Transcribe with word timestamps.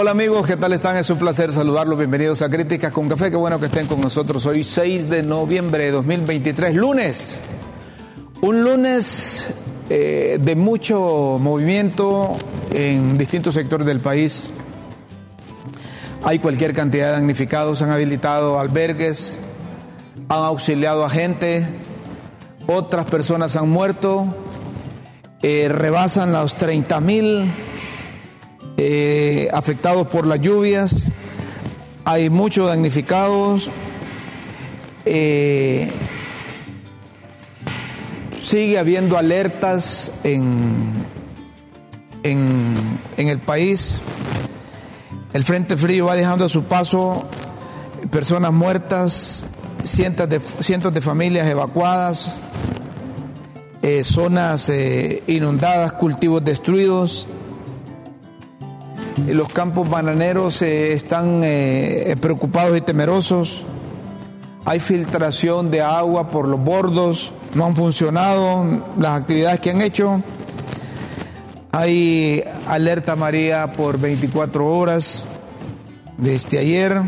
Hola 0.00 0.12
amigos, 0.12 0.46
¿qué 0.46 0.56
tal 0.56 0.72
están? 0.72 0.96
Es 0.96 1.10
un 1.10 1.18
placer 1.18 1.52
saludarlos. 1.52 1.98
Bienvenidos 1.98 2.40
a 2.40 2.48
Críticas 2.48 2.90
con 2.90 3.06
Café. 3.06 3.30
Qué 3.30 3.36
bueno 3.36 3.60
que 3.60 3.66
estén 3.66 3.86
con 3.86 4.00
nosotros 4.00 4.46
hoy, 4.46 4.64
6 4.64 5.10
de 5.10 5.22
noviembre 5.22 5.84
de 5.84 5.90
2023, 5.90 6.74
lunes. 6.74 7.38
Un 8.40 8.64
lunes 8.64 9.48
eh, 9.90 10.38
de 10.40 10.56
mucho 10.56 11.36
movimiento 11.38 12.34
en 12.72 13.18
distintos 13.18 13.52
sectores 13.52 13.86
del 13.86 14.00
país. 14.00 14.50
Hay 16.22 16.38
cualquier 16.38 16.72
cantidad 16.72 17.08
de 17.08 17.12
damnificados, 17.12 17.82
han 17.82 17.90
habilitado 17.90 18.58
albergues, 18.58 19.36
han 20.30 20.44
auxiliado 20.44 21.04
a 21.04 21.10
gente, 21.10 21.66
otras 22.66 23.04
personas 23.04 23.54
han 23.54 23.68
muerto, 23.68 24.34
eh, 25.42 25.68
rebasan 25.68 26.32
los 26.32 26.56
30 26.56 27.00
mil 27.02 27.52
eh, 28.82 29.50
afectados 29.52 30.06
por 30.06 30.26
las 30.26 30.40
lluvias, 30.40 31.08
hay 32.06 32.30
muchos 32.30 32.66
damnificados. 32.66 33.70
Eh, 35.04 35.90
sigue 38.40 38.78
habiendo 38.78 39.18
alertas 39.18 40.12
en, 40.24 40.94
en, 42.22 42.74
en, 43.18 43.28
el 43.28 43.38
país. 43.38 43.98
El 45.34 45.44
Frente 45.44 45.76
Frío 45.76 46.06
va 46.06 46.16
dejando 46.16 46.46
a 46.46 46.48
su 46.48 46.64
paso 46.64 47.28
personas 48.10 48.50
muertas, 48.50 49.44
cientos 49.84 50.26
de, 50.26 50.40
cientos 50.40 50.94
de 50.94 51.02
familias 51.02 51.46
evacuadas, 51.48 52.40
eh, 53.82 54.02
zonas 54.04 54.72
inundadas, 55.26 55.92
cultivos 55.92 56.42
destruidos. 56.42 57.28
Los 59.26 59.52
campos 59.52 59.88
bananeros 59.88 60.62
eh, 60.62 60.92
están 60.92 61.42
eh, 61.44 62.16
preocupados 62.20 62.76
y 62.76 62.80
temerosos. 62.80 63.62
Hay 64.64 64.80
filtración 64.80 65.70
de 65.70 65.80
agua 65.80 66.30
por 66.30 66.46
los 66.46 66.60
bordos, 66.62 67.32
no 67.54 67.64
han 67.66 67.76
funcionado 67.76 68.64
las 68.98 69.20
actividades 69.20 69.60
que 69.60 69.70
han 69.70 69.80
hecho. 69.80 70.22
Hay 71.72 72.44
alerta 72.66 73.16
María 73.16 73.72
por 73.72 73.98
24 73.98 74.66
horas 74.66 75.26
desde 76.18 76.58
ayer. 76.58 77.00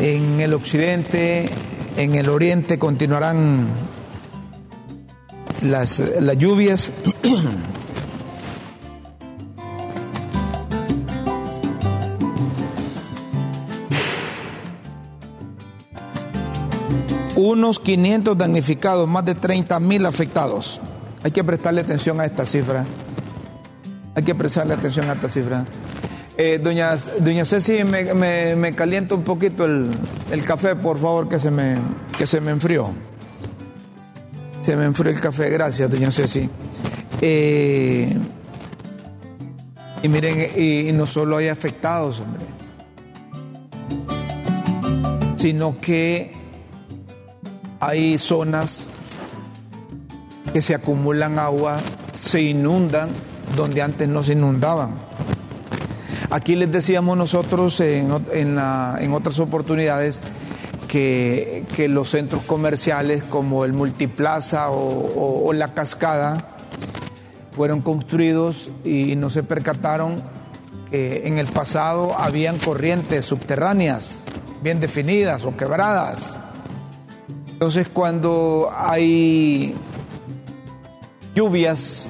En 0.00 0.40
el 0.40 0.52
occidente, 0.54 1.48
en 1.96 2.16
el 2.16 2.28
oriente 2.28 2.78
continuarán 2.78 3.68
las, 5.62 6.00
las 6.20 6.36
lluvias. 6.36 6.90
unos 17.42 17.80
500 17.80 18.38
damnificados, 18.38 19.08
más 19.08 19.24
de 19.24 19.34
30 19.34 19.80
mil 19.80 20.06
afectados. 20.06 20.80
Hay 21.24 21.32
que 21.32 21.42
prestarle 21.42 21.80
atención 21.80 22.20
a 22.20 22.24
esta 22.24 22.46
cifra. 22.46 22.84
Hay 24.14 24.22
que 24.22 24.34
prestarle 24.34 24.74
atención 24.74 25.10
a 25.10 25.14
esta 25.14 25.28
cifra. 25.28 25.64
Eh, 26.36 26.60
doña, 26.62 26.94
doña 27.20 27.44
Ceci, 27.44 27.82
me, 27.84 28.14
me, 28.14 28.54
me, 28.54 28.72
calienta 28.72 29.16
un 29.16 29.22
poquito 29.22 29.64
el, 29.64 29.90
el, 30.30 30.44
café, 30.44 30.76
por 30.76 30.98
favor, 30.98 31.28
que 31.28 31.38
se, 31.38 31.50
me, 31.50 31.78
que 32.16 32.26
se 32.26 32.40
me 32.40 32.52
enfrió. 32.52 32.90
Se 34.62 34.76
me 34.76 34.84
enfrió 34.84 35.10
el 35.10 35.20
café, 35.20 35.50
gracias, 35.50 35.90
doña 35.90 36.12
Ceci. 36.12 36.48
Eh, 37.20 38.16
y 40.02 40.08
miren, 40.08 40.48
y, 40.56 40.88
y 40.88 40.92
no 40.92 41.06
solo 41.06 41.38
hay 41.38 41.48
afectados, 41.48 42.20
hombre, 42.20 42.44
sino 45.36 45.76
que 45.78 46.41
hay 47.82 48.16
zonas 48.16 48.88
que 50.52 50.62
se 50.62 50.72
acumulan 50.72 51.40
agua, 51.40 51.80
se 52.14 52.40
inundan 52.40 53.10
donde 53.56 53.82
antes 53.82 54.08
no 54.08 54.22
se 54.22 54.34
inundaban. 54.34 54.94
Aquí 56.30 56.54
les 56.54 56.70
decíamos 56.70 57.16
nosotros 57.16 57.80
en, 57.80 58.12
en, 58.32 59.12
otras 59.12 59.40
oportunidades 59.40 60.20
que, 60.86 61.64
que, 61.74 61.88
los 61.88 62.10
centros 62.10 62.42
comerciales 62.42 63.24
como 63.24 63.64
el 63.64 63.72
Multiplaza 63.72 64.70
o, 64.70 64.78
o, 64.78 65.48
o, 65.48 65.52
la 65.52 65.74
Cascada 65.74 66.38
fueron 67.50 67.80
construidos 67.80 68.70
y 68.84 69.16
no 69.16 69.28
se 69.28 69.42
percataron 69.42 70.22
que 70.88 71.26
en 71.26 71.38
el 71.38 71.48
pasado 71.48 72.16
habían 72.16 72.58
corrientes 72.58 73.24
subterráneas 73.24 74.24
bien 74.62 74.78
definidas 74.78 75.44
o 75.44 75.56
quebradas 75.56 76.38
entonces 77.62 77.88
cuando 77.88 78.72
hay 78.76 79.72
lluvias 81.32 82.08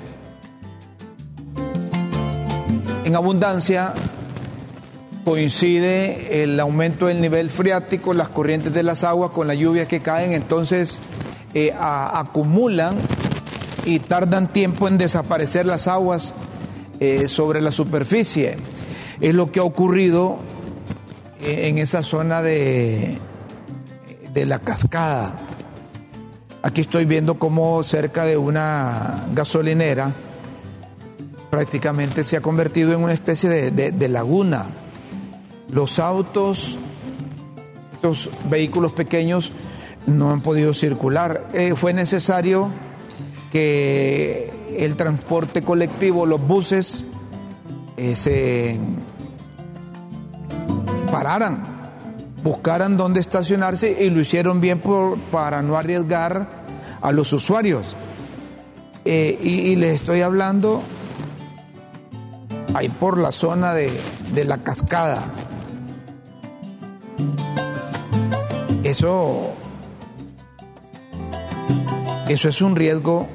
en 3.05 3.15
abundancia, 3.15 3.93
coincide 5.27 6.43
el 6.43 6.59
aumento 6.59 7.09
del 7.09 7.21
nivel 7.21 7.51
freático, 7.51 8.15
las 8.15 8.31
corrientes 8.31 8.73
de 8.73 8.83
las 8.83 9.05
aguas 9.05 9.33
con 9.33 9.47
las 9.47 9.59
lluvias 9.59 9.89
que 9.89 10.01
caen, 10.01 10.33
entonces 10.33 11.01
eh, 11.53 11.75
acumulan 11.77 12.97
y 13.85 13.99
tardan 13.99 14.51
tiempo 14.51 14.89
en 14.89 14.97
desaparecer 14.97 15.67
las 15.67 15.87
aguas 15.87 16.33
eh, 16.99 17.29
sobre 17.29 17.61
la 17.61 17.73
superficie. 17.73 18.57
Es 19.21 19.35
lo 19.35 19.53
que 19.53 19.61
ha 19.61 19.65
ocurrido 19.65 20.39
eh, 21.43 21.69
en 21.69 21.77
esa 21.77 22.03
zona 22.03 22.41
de, 22.41 23.19
de 24.33 24.47
la 24.47 24.59
cascada. 24.59 25.39
Aquí 26.63 26.81
estoy 26.81 27.05
viendo 27.05 27.39
cómo 27.39 27.83
cerca 27.83 28.25
de 28.25 28.37
una 28.37 29.25
gasolinera 29.35 30.13
prácticamente 31.51 32.25
se 32.25 32.37
ha 32.37 32.41
convertido 32.41 32.95
en 32.95 33.03
una 33.03 33.13
especie 33.13 33.51
de, 33.51 34.09
laguna. 34.09 34.65
Los 35.71 35.99
autos, 35.99 36.79
los 38.03 38.31
vehículos 38.49 38.93
pequeños 38.93 39.53
no 40.07 40.31
han 40.31 40.41
podido 40.41 40.73
circular. 40.73 41.49
Eh, 41.53 41.75
fue 41.75 41.93
necesario 41.93 42.71
que 43.51 44.51
el 44.79 44.97
transporte 44.97 45.61
colectivo, 45.61 46.25
los 46.25 46.41
buses, 46.47 47.05
eh, 47.99 48.17
se 48.17 48.81
pararan 51.11 51.72
buscaran 52.43 52.97
dónde 52.97 53.21
estacionarse 53.21 54.05
y 54.05 54.11
lo 54.11 54.21
hicieron 54.21 54.61
bien 54.61 54.83
para 55.31 55.63
no 55.63 55.77
arriesgar 55.77 56.47
a 57.01 57.13
los 57.13 57.33
usuarios. 57.33 57.97
Eh, 59.05 59.39
y, 59.43 59.61
y, 59.61 59.77
les 59.77 59.97
estoy 59.97 60.23
hablando 60.23 60.83
ahí 62.75 62.89
por 62.89 63.19
la 63.19 63.33
zona 63.33 63.75
de, 63.75 63.93
de 64.33 64.45
la 64.45 64.59
cascada. 64.59 65.25
Eso, 68.85 69.53
eso 72.29 72.49
es 72.49 72.63
un 72.63 72.77
riesgo 72.77 73.29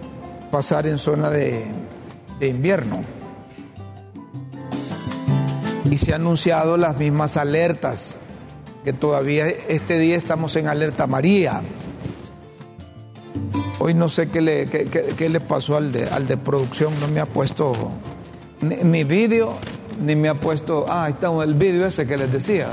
pasar 0.51 0.87
en 0.87 0.97
zona 0.97 1.29
de, 1.29 1.65
de 2.39 2.47
invierno. 2.47 3.01
Y 5.89 5.97
se 5.97 6.13
han 6.13 6.21
anunciado 6.21 6.77
las 6.77 6.97
mismas 6.97 7.37
alertas 7.37 8.17
que 8.87 8.93
todavía 8.93 9.49
este 9.49 9.99
día 9.99 10.15
estamos 10.15 10.55
en 10.55 10.69
alerta 10.69 11.07
María. 11.07 11.61
Hoy 13.79 13.93
no 13.93 14.07
sé 14.07 14.29
qué 14.29 14.39
le, 14.39 14.65
qué, 14.65 15.29
le 15.29 15.41
pasó 15.41 15.75
al 15.75 15.91
de, 15.91 16.07
al 16.07 16.25
de 16.25 16.37
producción, 16.37 16.97
no 17.01 17.09
me 17.09 17.19
ha 17.19 17.25
puesto 17.25 17.73
ni, 18.61 18.77
ni 18.77 19.03
vídeo, 19.03 19.55
ni 20.01 20.15
me 20.15 20.29
ha 20.29 20.35
puesto, 20.35 20.85
ah, 20.87 21.03
ahí 21.03 21.11
está 21.11 21.27
el 21.43 21.53
vídeo 21.55 21.85
ese 21.85 22.07
que 22.07 22.15
les 22.15 22.31
decía. 22.31 22.69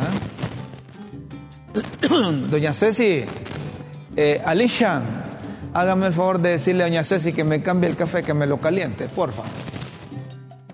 ¿eh? 1.74 1.82
Doña 2.48 2.72
Ceci, 2.72 3.24
eh, 4.14 4.40
Alicia, 4.46 5.02
hágame 5.72 6.06
el 6.06 6.12
favor 6.12 6.38
de 6.38 6.50
decirle 6.50 6.84
a 6.84 6.86
Doña 6.86 7.02
Ceci 7.02 7.32
que 7.32 7.42
me 7.42 7.60
cambie 7.60 7.90
el 7.90 7.96
café, 7.96 8.22
que 8.22 8.34
me 8.34 8.46
lo 8.46 8.60
caliente, 8.60 9.08
porfa. 9.08 9.42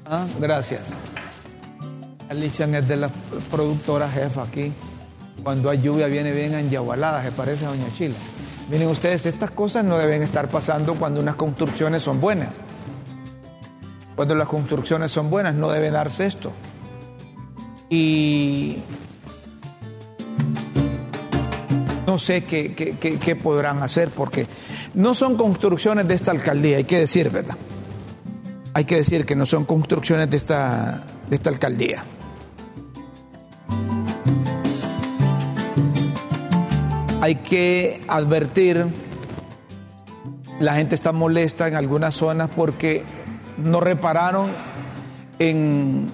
¿Ah? 0.05 0.27
Gracias. 0.39 0.91
Alicia 2.29 2.67
es 2.67 2.87
de 2.87 2.97
la 2.97 3.09
productora 3.51 4.07
jefa 4.07 4.43
aquí. 4.43 4.71
Cuando 5.43 5.71
hay 5.71 5.81
lluvia 5.81 6.07
viene 6.07 6.33
bien 6.33 6.55
enyagualada, 6.55 7.23
se 7.23 7.33
parece 7.33 7.65
a 7.65 7.69
Doña 7.69 7.93
Chila. 7.95 8.15
Miren 8.71 8.89
ustedes, 8.89 9.27
estas 9.27 9.51
cosas 9.51 9.85
no 9.85 9.99
deben 9.99 10.23
estar 10.23 10.49
pasando 10.49 10.95
cuando 10.95 11.21
unas 11.21 11.35
construcciones 11.35 12.03
son 12.03 12.21
buenas. 12.21 12.55
Cuando 14.15 14.35
las 14.35 14.49
construcciones 14.49 15.11
son 15.11 15.31
buenas 15.31 15.55
no 15.55 15.71
debe 15.71 15.91
darse 15.91 16.27
esto. 16.27 16.53
Y 17.89 18.79
no 22.07 22.19
sé 22.19 22.45
qué, 22.45 22.75
qué, 22.75 23.37
podrán 23.37 23.83
hacer 23.83 24.11
porque 24.11 24.47
no 24.95 25.15
son 25.15 25.37
construcciones 25.37 26.07
de 26.07 26.15
esta 26.15 26.31
alcaldía, 26.31 26.77
hay 26.77 26.85
que 26.85 26.99
decir, 26.99 27.31
¿verdad? 27.31 27.57
Hay 28.75 28.85
que 28.85 28.97
decir 28.97 29.27
que 29.27 29.35
no 29.35 29.47
son 29.47 29.65
construcciones 29.65 30.31
de 30.31 30.37
esta, 30.37 31.05
de 31.29 31.35
esta 31.35 31.51
alcaldía. 31.51 32.05
Hay 37.21 37.37
que 37.37 38.01
advertir, 38.09 38.87
la 40.59 40.75
gente 40.75 40.95
está 40.95 41.13
molesta 41.13 41.69
en 41.69 41.75
algunas 41.75 42.15
zonas 42.15 42.49
porque 42.55 43.05
no 43.59 43.81
repararon 43.81 44.51
en, 45.39 46.11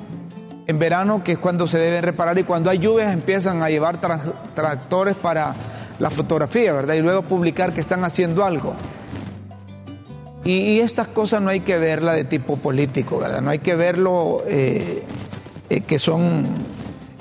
verano, 0.67 1.23
que 1.23 1.33
es 1.33 1.39
cuando 1.39 1.69
se 1.69 1.79
deben 1.79 2.03
reparar, 2.03 2.37
y 2.39 2.43
cuando 2.43 2.71
hay 2.71 2.79
lluvias 2.79 3.15
empiezan 3.15 3.63
a 3.63 3.71
llevar 3.71 4.01
tractores 4.55 5.15
para 5.15 5.55
la 6.01 6.11
fotografía, 6.11 6.73
¿verdad? 6.73 6.95
Y 6.95 7.03
luego 7.03 7.23
publicar 7.23 7.73
que 7.73 7.81
están 7.81 8.03
haciendo 8.03 8.45
algo. 8.45 8.75
Y, 10.45 10.81
estas 10.81 11.07
cosas 11.07 11.41
no 11.41 11.51
hay 11.51 11.61
que 11.61 11.79
verla 11.79 12.15
de 12.15 12.25
tipo 12.25 12.57
político, 12.57 13.19
¿verdad? 13.19 13.43
No 13.43 13.51
hay 13.51 13.61
que 13.61 13.77
verlo 13.77 14.43
eh, 14.49 15.05
eh, 15.71 15.81
que 15.83 16.01
son 16.01 16.45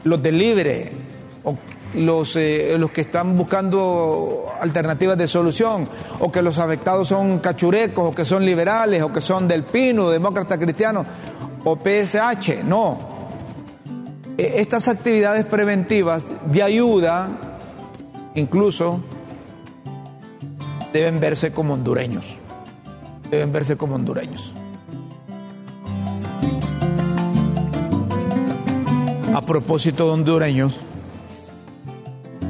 los 0.04 0.24
de 0.24 0.32
libre 0.32 0.92
los, 1.96 2.36
eh, 2.36 2.76
los 2.78 2.92
que 2.92 3.02
están 3.02 3.36
buscando 3.36 4.48
alternativas 4.60 5.18
de 5.18 5.28
solución, 5.28 5.88
o 6.20 6.32
que 6.32 6.42
los 6.42 6.58
afectados 6.58 7.08
son 7.08 7.40
cachurecos, 7.40 8.10
o 8.10 8.16
que 8.16 8.26
son 8.26 8.46
liberales, 8.46 9.02
o 9.02 9.12
que 9.12 9.22
son 9.22 9.48
del 9.48 9.64
Pino, 9.64 10.10
demócratas 10.10 10.58
cristianos, 10.58 11.06
o 11.64 11.78
PSH. 11.78 12.64
No. 12.64 12.98
E, 14.38 14.62
estas 14.62 14.88
actividades 14.88 15.46
preventivas 15.46 16.26
de 16.46 16.64
ayuda, 16.64 17.30
incluso, 18.36 19.00
deben 20.94 21.20
verse 21.20 21.52
como 21.52 21.74
hondureños. 21.74 22.26
Deben 23.30 23.52
verse 23.52 23.78
como 23.78 23.96
hondureños. 23.96 24.54
A 29.34 29.42
propósito 29.42 30.06
de 30.06 30.12
hondureños, 30.12 30.80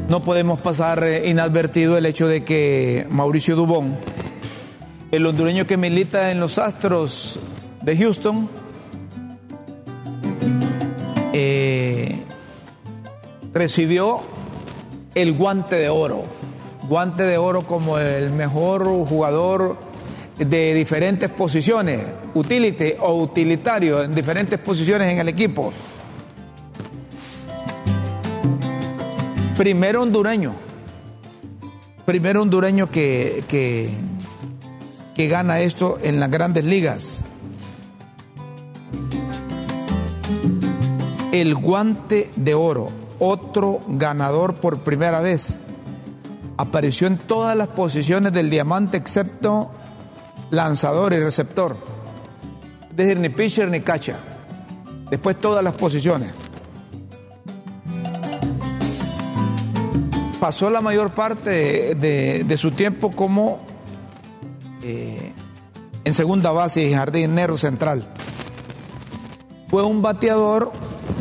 no 0.09 0.21
podemos 0.23 0.61
pasar 0.61 1.03
eh, 1.03 1.27
inadvertido 1.27 1.97
el 1.97 2.05
hecho 2.05 2.27
de 2.27 2.43
que 2.43 3.07
Mauricio 3.09 3.55
Dubón, 3.55 3.97
el 5.11 5.25
hondureño 5.25 5.65
que 5.65 5.77
milita 5.77 6.31
en 6.31 6.39
los 6.39 6.57
Astros 6.57 7.39
de 7.81 7.97
Houston, 7.97 8.49
eh, 11.33 12.19
recibió 13.53 14.21
el 15.15 15.33
guante 15.33 15.75
de 15.75 15.89
oro. 15.89 16.25
Guante 16.87 17.23
de 17.23 17.37
oro 17.37 17.63
como 17.65 17.97
el 17.97 18.29
mejor 18.29 18.85
jugador 19.07 19.77
de 20.37 20.73
diferentes 20.73 21.31
posiciones, 21.31 22.01
utility 22.35 22.93
o 22.99 23.15
utilitario 23.15 24.03
en 24.03 24.13
diferentes 24.13 24.59
posiciones 24.59 25.11
en 25.11 25.19
el 25.19 25.29
equipo. 25.29 25.73
Primero 29.57 30.01
hondureño. 30.01 30.53
Primero 32.05 32.41
hondureño 32.41 32.91
que, 32.91 33.45
que, 33.47 33.89
que 35.15 35.27
gana 35.29 35.61
esto 35.61 35.97
en 36.03 36.19
las 36.19 36.29
grandes 36.29 36.65
ligas. 36.65 37.25
El 41.31 41.55
guante 41.55 42.29
de 42.35 42.53
oro, 42.53 42.89
otro 43.19 43.79
ganador 43.87 44.55
por 44.55 44.79
primera 44.79 45.21
vez. 45.21 45.57
Apareció 46.57 47.07
en 47.07 47.17
todas 47.17 47.55
las 47.55 47.69
posiciones 47.69 48.33
del 48.33 48.49
diamante 48.49 48.97
excepto 48.97 49.71
lanzador 50.49 51.13
y 51.13 51.19
receptor. 51.19 51.77
Es 52.89 52.97
decir, 52.97 53.19
ni 53.21 53.29
pitcher 53.29 53.69
ni 53.69 53.79
catcher. 53.79 54.17
Después 55.09 55.39
todas 55.39 55.63
las 55.63 55.73
posiciones. 55.73 56.44
Pasó 60.35 60.69
la 60.69 60.81
mayor 60.81 61.11
parte 61.11 61.95
de, 61.95 62.57
su 62.57 62.71
tiempo 62.71 63.11
como 63.11 63.59
eh, 64.83 65.33
en 66.03 66.13
segunda 66.13 66.51
base 66.51 66.83
y 66.83 66.93
jardinero 66.93 67.57
central. 67.57 68.07
Fue 69.69 69.83
un 69.83 70.01
bateador, 70.01 70.71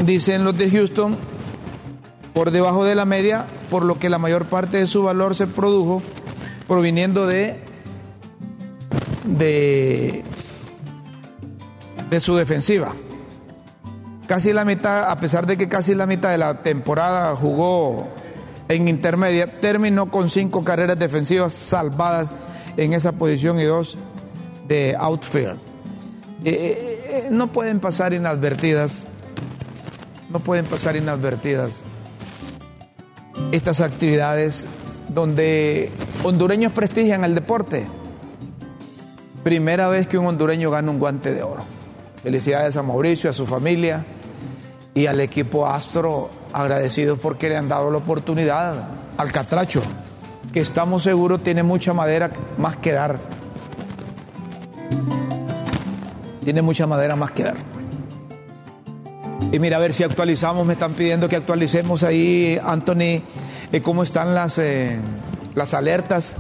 dicen 0.05 0.45
los 0.45 0.57
de 0.57 0.71
Houston, 0.71 1.17
por 2.35 2.51
debajo 2.51 2.85
de 2.85 2.95
la 2.95 3.05
media, 3.05 3.47
por 3.71 3.85
lo 3.85 3.99
que 3.99 4.11
la 4.11 4.19
mayor 4.19 4.45
parte 4.45 4.79
de 4.79 4.87
su 4.87 5.03
valor 5.03 5.35
se 5.35 5.47
produjo 5.47 6.03
proviniendo 6.67 7.27
de, 7.27 7.61
de, 9.25 10.25
de 12.11 12.21
su 12.21 12.37
defensiva. 12.37 12.93
Casi 14.27 14.53
la 14.53 14.65
mitad, 14.65 15.11
a 15.11 15.17
pesar 15.17 15.47
de 15.47 15.57
que 15.57 15.69
casi 15.69 15.95
la 15.95 16.07
mitad 16.07 16.31
de 16.31 16.39
la 16.39 16.63
temporada 16.63 17.37
jugó 17.37 18.09
en 18.69 18.89
intermedia, 18.89 19.61
terminó 19.61 20.11
con 20.11 20.31
cinco 20.31 20.65
carreras 20.65 20.99
defensivas 20.99 21.53
salvadas 21.53 22.33
en 22.77 22.93
esa 22.93 23.13
posición 23.13 23.61
y 23.61 23.65
dos 23.65 23.99
de 24.69 24.97
outfield. 24.99 25.59
Eh, 26.45 26.51
eh, 26.51 27.05
eh, 27.09 27.29
no 27.31 27.53
pueden 27.53 27.81
pasar 27.81 28.13
inadvertidas, 28.13 29.05
no 30.31 30.41
pueden 30.41 30.65
pasar 30.67 30.97
inadvertidas 30.97 31.83
estas 33.53 33.81
actividades 33.81 34.67
donde 35.09 35.91
hondureños 36.23 36.73
prestigian 36.73 37.25
el 37.25 37.35
deporte. 37.35 37.87
Primera 39.43 39.89
vez 39.89 40.07
que 40.07 40.19
un 40.19 40.27
hondureño 40.27 40.71
gana 40.71 40.91
un 40.91 40.99
guante 40.99 41.33
de 41.33 41.43
oro. 41.43 41.65
Felicidades 42.23 42.77
a 42.77 42.83
Mauricio, 42.83 43.29
a 43.29 43.33
su 43.33 43.45
familia 43.45 44.05
y 44.95 45.07
al 45.07 45.21
equipo 45.21 45.67
Astro 45.67 46.31
agradecidos 46.55 47.19
porque 47.19 47.49
le 47.49 47.57
han 47.57 47.69
dado 47.69 47.91
la 47.91 47.99
oportunidad 47.99 48.89
al 49.19 49.33
Catracho, 49.33 49.83
que 50.53 50.61
estamos 50.61 51.03
seguros 51.03 51.43
tiene 51.43 51.63
mucha 51.63 51.93
madera 51.93 52.31
más 52.57 52.77
que 52.77 52.93
dar. 52.93 53.19
Tiene 56.45 56.63
mucha 56.63 56.87
madera 56.87 57.17
más 57.17 57.33
que 57.33 57.43
dar. 57.43 57.57
Y 59.51 59.59
mira, 59.59 59.79
a 59.79 59.81
ver 59.81 59.93
si 59.93 60.05
actualizamos, 60.05 60.65
me 60.65 60.75
están 60.75 60.95
pidiendo 60.95 61.29
que 61.29 61.37
actualicemos 61.37 62.03
ahí, 62.05 62.59
Anthony, 62.63 63.23
eh, 63.73 63.81
cómo 63.83 64.03
están 64.03 64.35
las, 64.35 64.59
eh, 64.59 64.99
las 65.55 65.75
alertas, 65.75 66.37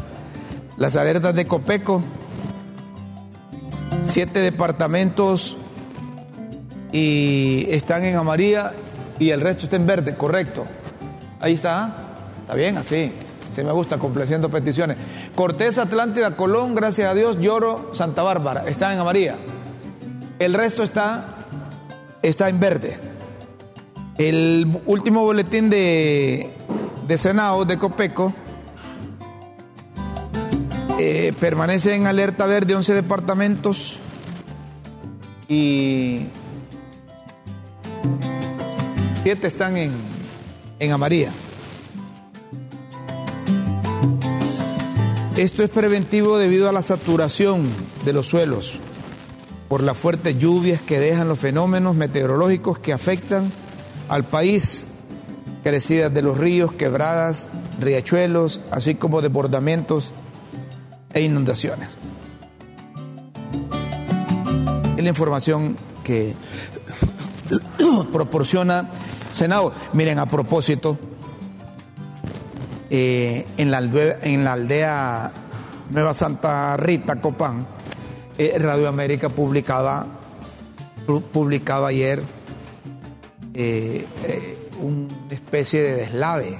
las 0.76 0.94
alertas 0.97 1.35
de 1.35 1.47
Copeco. 1.47 2.02
Siete 4.02 4.40
departamentos 4.40 5.56
y 6.92 7.66
están 7.71 8.04
en 8.04 8.16
Amarilla 8.16 8.73
y 9.18 9.30
el 9.30 9.40
resto 9.40 9.64
está 9.64 9.76
en 9.76 9.87
verde, 9.87 10.14
correcto. 10.14 10.64
Ahí 11.40 11.54
está, 11.54 11.94
está 12.40 12.54
bien, 12.54 12.78
así. 12.78 13.12
Se 13.52 13.62
me 13.62 13.71
gusta, 13.73 13.99
complaciendo 13.99 14.50
peticiones. 14.50 14.97
Cortés, 15.35 15.78
Atlántida, 15.78 16.37
Colón, 16.37 16.75
gracias 16.75 17.11
a 17.11 17.14
Dios, 17.14 17.38
Lloro, 17.38 17.94
Santa 17.94 18.23
Bárbara, 18.23 18.64
están 18.66 18.92
en 18.92 18.99
amarilla. 18.99 19.37
El 20.38 20.54
resto 20.54 20.83
está, 20.83 21.28
está 22.23 22.49
en 22.49 22.59
verde. 22.59 22.99
El 24.18 24.76
último 24.87 25.21
boletín 25.23 25.71
de, 25.71 26.52
de 27.06 27.18
Senado, 27.18 27.64
de 27.64 27.78
Copeco, 27.78 28.33
eh, 30.99 31.33
permanece 31.38 31.94
en 31.94 32.06
alerta 32.06 32.47
verde 32.47 32.75
11 32.75 32.94
departamentos 32.94 33.99
y 35.49 36.26
Siete 39.25 39.47
están 39.47 39.78
en, 39.78 39.90
en 40.78 40.93
amarilla. 40.93 41.33
Esto 45.35 45.62
es 45.62 45.71
preventivo 45.71 46.37
debido 46.37 46.69
a 46.69 46.73
la 46.73 46.83
saturación 46.83 47.71
de 48.04 48.12
los 48.12 48.26
suelos 48.26 48.75
por 49.71 49.83
las 49.83 49.97
fuertes 49.97 50.37
lluvias 50.37 50.83
que 50.83 51.00
dejan 51.00 51.26
los 51.26 51.38
fenómenos 51.38 51.97
meteorológicos 51.97 52.78
que 52.78 52.93
afectan 52.93 53.50
al 54.11 54.25
país 54.25 54.85
crecidas 55.62 56.12
de 56.12 56.21
los 56.21 56.37
ríos, 56.37 56.75
quebradas, 56.75 57.49
riachuelos, 57.81 58.61
así 58.71 58.95
como 58.95 59.23
desbordamientos 59.23 60.12
e 61.14 61.23
inundaciones. 61.23 61.97
Es 64.99 65.02
la 65.02 65.09
información 65.09 65.78
que 66.04 66.35
proporciona 68.12 68.90
Senado. 69.35 69.73
Miren, 69.93 70.19
a 70.21 70.26
propósito, 70.26 70.97
eh, 72.88 73.45
en, 73.57 73.71
la 73.71 73.79
aldea, 73.79 74.19
en, 74.23 74.45
la 74.45 74.53
aldea, 74.53 75.33
Nueva 75.91 76.12
Santa 76.12 76.76
Rita, 76.76 77.21
Copán, 77.21 77.67
eh, 78.38 78.57
Radio 78.59 78.88
América 78.88 79.29
publicaba, 79.29 80.07
publicaba 81.33 81.88
ayer 81.88 82.23
eh, 83.55 84.07
una 84.81 85.09
especie 85.31 85.83
de 85.83 85.95
deslave. 85.95 86.57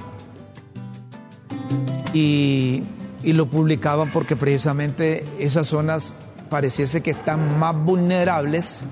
Y, 2.13 2.83
y 3.23 3.33
lo 3.33 3.47
publicaban 3.47 4.11
porque 4.11 4.35
precisamente 4.35 5.25
esas 5.39 5.69
zonas 5.69 6.13
pareciese 6.51 7.03
que 7.03 7.13
están 7.13 7.59
más 7.59 7.77
vulnerables 7.77 8.83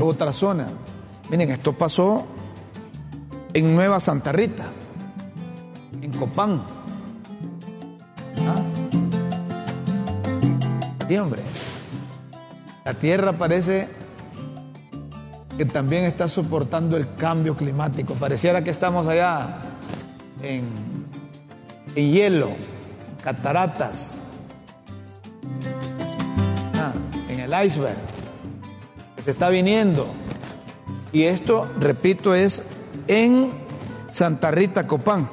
otra 0.00 0.32
zona. 0.32 0.66
Miren, 1.30 1.50
esto 1.50 1.72
pasó 1.72 2.26
en 3.52 3.74
Nueva 3.74 4.00
Santa 4.00 4.32
Rita, 4.32 4.64
en 6.02 6.12
Copán. 6.12 6.62
¿Ah? 8.46 8.62
La 12.84 12.94
tierra 12.94 13.32
parece 13.32 13.88
que 15.56 15.64
también 15.64 16.04
está 16.04 16.28
soportando 16.28 16.96
el 16.96 17.14
cambio 17.14 17.56
climático. 17.56 18.14
Pareciera 18.14 18.62
que 18.62 18.70
estamos 18.70 19.06
allá 19.06 19.58
en, 20.42 20.64
hielo, 21.94 22.50
cataratas, 23.22 24.18
ah, 26.74 26.92
en 27.28 27.40
el 27.40 27.66
iceberg, 27.66 27.96
se 29.26 29.32
está 29.32 29.48
viniendo. 29.48 30.06
Y 31.10 31.24
esto, 31.24 31.68
repito, 31.80 32.32
es 32.32 32.62
en 33.08 33.50
Santa 34.08 34.52
Rita 34.52 34.86
Copán. 34.86 35.28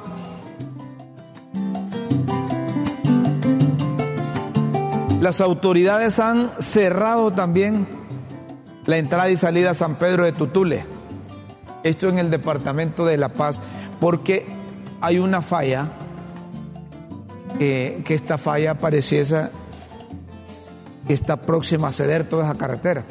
Las 5.21 5.41
autoridades 5.41 6.17
han 6.17 6.49
cerrado 6.57 7.33
también 7.33 7.85
la 8.87 8.97
entrada 8.97 9.29
y 9.29 9.37
salida 9.37 9.69
a 9.69 9.75
San 9.75 9.97
Pedro 9.97 10.25
de 10.25 10.31
Tutule. 10.31 10.87
Esto 11.83 12.09
en 12.09 12.17
el 12.17 12.31
departamento 12.31 13.05
de 13.05 13.17
La 13.17 13.29
Paz, 13.29 13.61
porque 13.99 14.47
hay 15.01 15.19
una 15.19 15.43
falla, 15.43 15.87
que 17.59 18.03
esta 18.09 18.39
falla 18.39 18.75
pareciese 18.75 19.49
que 21.05 21.13
está 21.13 21.43
próxima 21.43 21.89
a 21.89 21.91
ceder 21.91 22.23
toda 22.23 22.45
esa 22.45 22.55
carretera. 22.55 23.03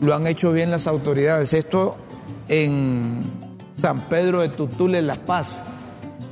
Lo 0.00 0.14
han 0.14 0.26
hecho 0.26 0.52
bien 0.52 0.70
las 0.70 0.86
autoridades. 0.86 1.52
Esto 1.52 1.96
en 2.48 3.20
San 3.72 4.08
Pedro 4.08 4.40
de 4.40 4.48
Tutule, 4.48 5.02
La 5.02 5.14
Paz. 5.16 5.58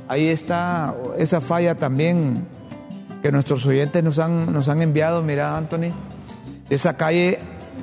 Ahí 0.07 0.27
está 0.27 0.95
esa 1.17 1.39
falla 1.39 1.75
también 1.75 2.47
que 3.21 3.31
nuestros 3.31 3.65
oyentes 3.65 4.03
nos 4.03 4.17
han, 4.19 4.51
nos 4.51 4.69
han 4.69 4.81
enviado. 4.81 5.21
Mira, 5.21 5.55
Anthony, 5.55 5.91
esa 6.69 6.97
calle 6.97 7.39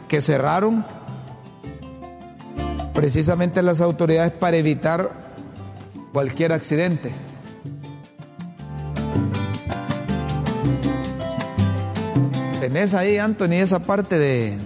que 0.08 0.20
cerraron 0.20 0.84
precisamente 2.94 3.62
las 3.62 3.80
autoridades 3.80 4.32
para 4.32 4.56
evitar 4.56 5.10
cualquier 6.12 6.52
accidente. 6.52 7.12
Tenés 12.60 12.94
ahí, 12.94 13.18
Anthony, 13.18 13.52
esa 13.60 13.80
parte 13.80 14.18
de, 14.18 14.56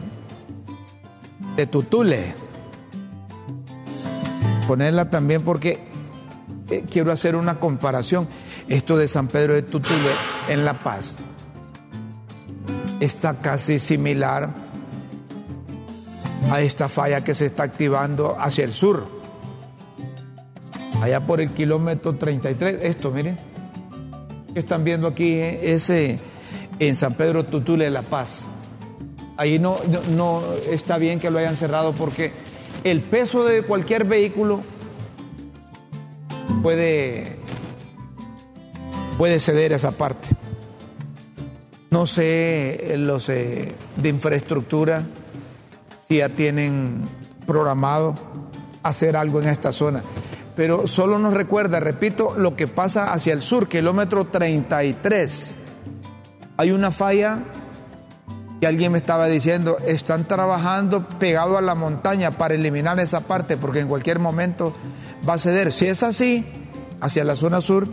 Tutule 1.66 2.34
ponerla 4.66 5.10
también 5.10 5.42
porque 5.42 5.80
eh, 6.70 6.84
quiero 6.88 7.10
hacer 7.10 7.34
una 7.34 7.58
comparación. 7.58 8.28
Esto 8.68 8.96
de 8.96 9.08
San 9.08 9.26
Pedro 9.26 9.54
de 9.54 9.62
Tutule 9.62 10.10
en 10.48 10.64
La 10.64 10.74
Paz 10.74 11.16
está 13.00 13.40
casi 13.40 13.80
similar 13.80 14.50
a 16.50 16.60
esta 16.60 16.88
falla 16.88 17.24
que 17.24 17.34
se 17.34 17.46
está 17.46 17.64
activando 17.64 18.36
hacia 18.38 18.64
el 18.64 18.72
sur. 18.72 19.06
Allá 21.02 21.26
por 21.26 21.40
el 21.40 21.50
kilómetro 21.50 22.14
33. 22.14 22.78
Esto, 22.82 23.10
miren. 23.10 23.38
Están 24.54 24.84
viendo 24.84 25.08
aquí 25.08 25.32
eh, 25.32 25.72
ese 25.74 26.20
en 26.78 26.94
San 26.94 27.14
Pedro 27.14 27.44
Tutule, 27.44 27.90
La 27.90 28.02
Paz. 28.02 28.49
Ahí 29.40 29.58
no, 29.58 29.78
no 30.10 30.42
está 30.68 30.98
bien 30.98 31.18
que 31.18 31.30
lo 31.30 31.38
hayan 31.38 31.56
cerrado 31.56 31.94
porque 31.94 32.30
el 32.84 33.00
peso 33.00 33.42
de 33.42 33.62
cualquier 33.62 34.04
vehículo 34.04 34.60
puede, 36.62 37.38
puede 39.16 39.40
ceder 39.40 39.72
esa 39.72 39.92
parte. 39.92 40.28
No 41.90 42.06
sé 42.06 42.96
los 42.98 43.30
eh, 43.30 43.72
de 43.96 44.08
infraestructura 44.10 45.04
si 46.06 46.18
ya 46.18 46.28
tienen 46.28 47.08
programado 47.46 48.16
hacer 48.82 49.16
algo 49.16 49.40
en 49.40 49.48
esta 49.48 49.72
zona. 49.72 50.02
Pero 50.54 50.86
solo 50.86 51.18
nos 51.18 51.32
recuerda, 51.32 51.80
repito, 51.80 52.34
lo 52.36 52.56
que 52.56 52.68
pasa 52.68 53.10
hacia 53.14 53.32
el 53.32 53.40
sur, 53.40 53.68
kilómetro 53.68 54.26
33. 54.26 55.54
Hay 56.58 56.72
una 56.72 56.90
falla 56.90 57.38
y 58.60 58.66
alguien 58.66 58.92
me 58.92 58.98
estaba 58.98 59.26
diciendo, 59.26 59.78
están 59.86 60.28
trabajando 60.28 61.06
pegado 61.18 61.56
a 61.56 61.62
la 61.62 61.74
montaña 61.74 62.32
para 62.32 62.54
eliminar 62.54 63.00
esa 63.00 63.20
parte 63.20 63.56
porque 63.56 63.80
en 63.80 63.88
cualquier 63.88 64.18
momento 64.18 64.74
va 65.26 65.34
a 65.34 65.38
ceder. 65.38 65.72
Si 65.72 65.86
es 65.86 66.02
así, 66.02 66.44
hacia 67.00 67.24
la 67.24 67.36
zona 67.36 67.62
sur, 67.62 67.88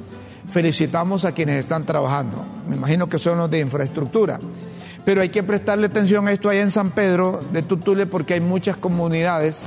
felicitamos 0.49 1.23
a 1.23 1.31
quienes 1.31 1.59
están 1.59 1.85
trabajando. 1.85 2.45
Me 2.67 2.75
imagino 2.75 3.07
que 3.07 3.17
son 3.17 3.37
los 3.37 3.49
de 3.49 3.59
infraestructura. 3.59 4.39
Pero 5.05 5.21
hay 5.21 5.29
que 5.29 5.41
prestarle 5.41 5.87
atención 5.87 6.27
a 6.27 6.33
esto 6.33 6.49
allá 6.49 6.61
en 6.61 6.71
San 6.71 6.91
Pedro 6.91 7.39
de 7.53 7.63
Tutule 7.63 8.05
porque 8.05 8.33
hay 8.33 8.41
muchas 8.41 8.75
comunidades, 8.75 9.63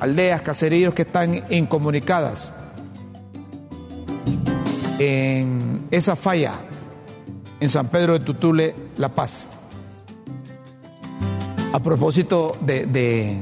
aldeas, 0.00 0.42
caseríos 0.42 0.94
que 0.94 1.02
están 1.02 1.44
incomunicadas 1.48 2.52
en 4.98 5.86
esa 5.92 6.16
falla 6.16 6.54
en 7.60 7.68
San 7.68 7.88
Pedro 7.88 8.14
de 8.14 8.24
Tutule, 8.24 8.74
La 8.96 9.08
Paz. 9.08 9.48
A 11.72 11.78
propósito 11.80 12.56
de, 12.60 12.86
de, 12.86 13.38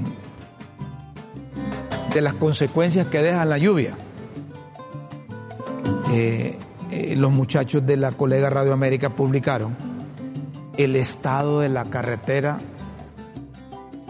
las 2.20 2.34
consecuencias 2.34 3.06
que 3.08 3.22
deja 3.22 3.44
la 3.44 3.58
lluvia, 3.58 3.94
eh, 6.12 6.56
eh, 6.92 7.14
los 7.16 7.32
muchachos 7.32 7.84
de 7.84 7.96
la 7.96 8.12
colega 8.12 8.48
Radio 8.48 8.72
América 8.72 9.10
publicaron 9.10 9.76
el 10.76 10.96
estado 10.96 11.60
de 11.60 11.68
la 11.68 11.84
carretera 11.86 12.58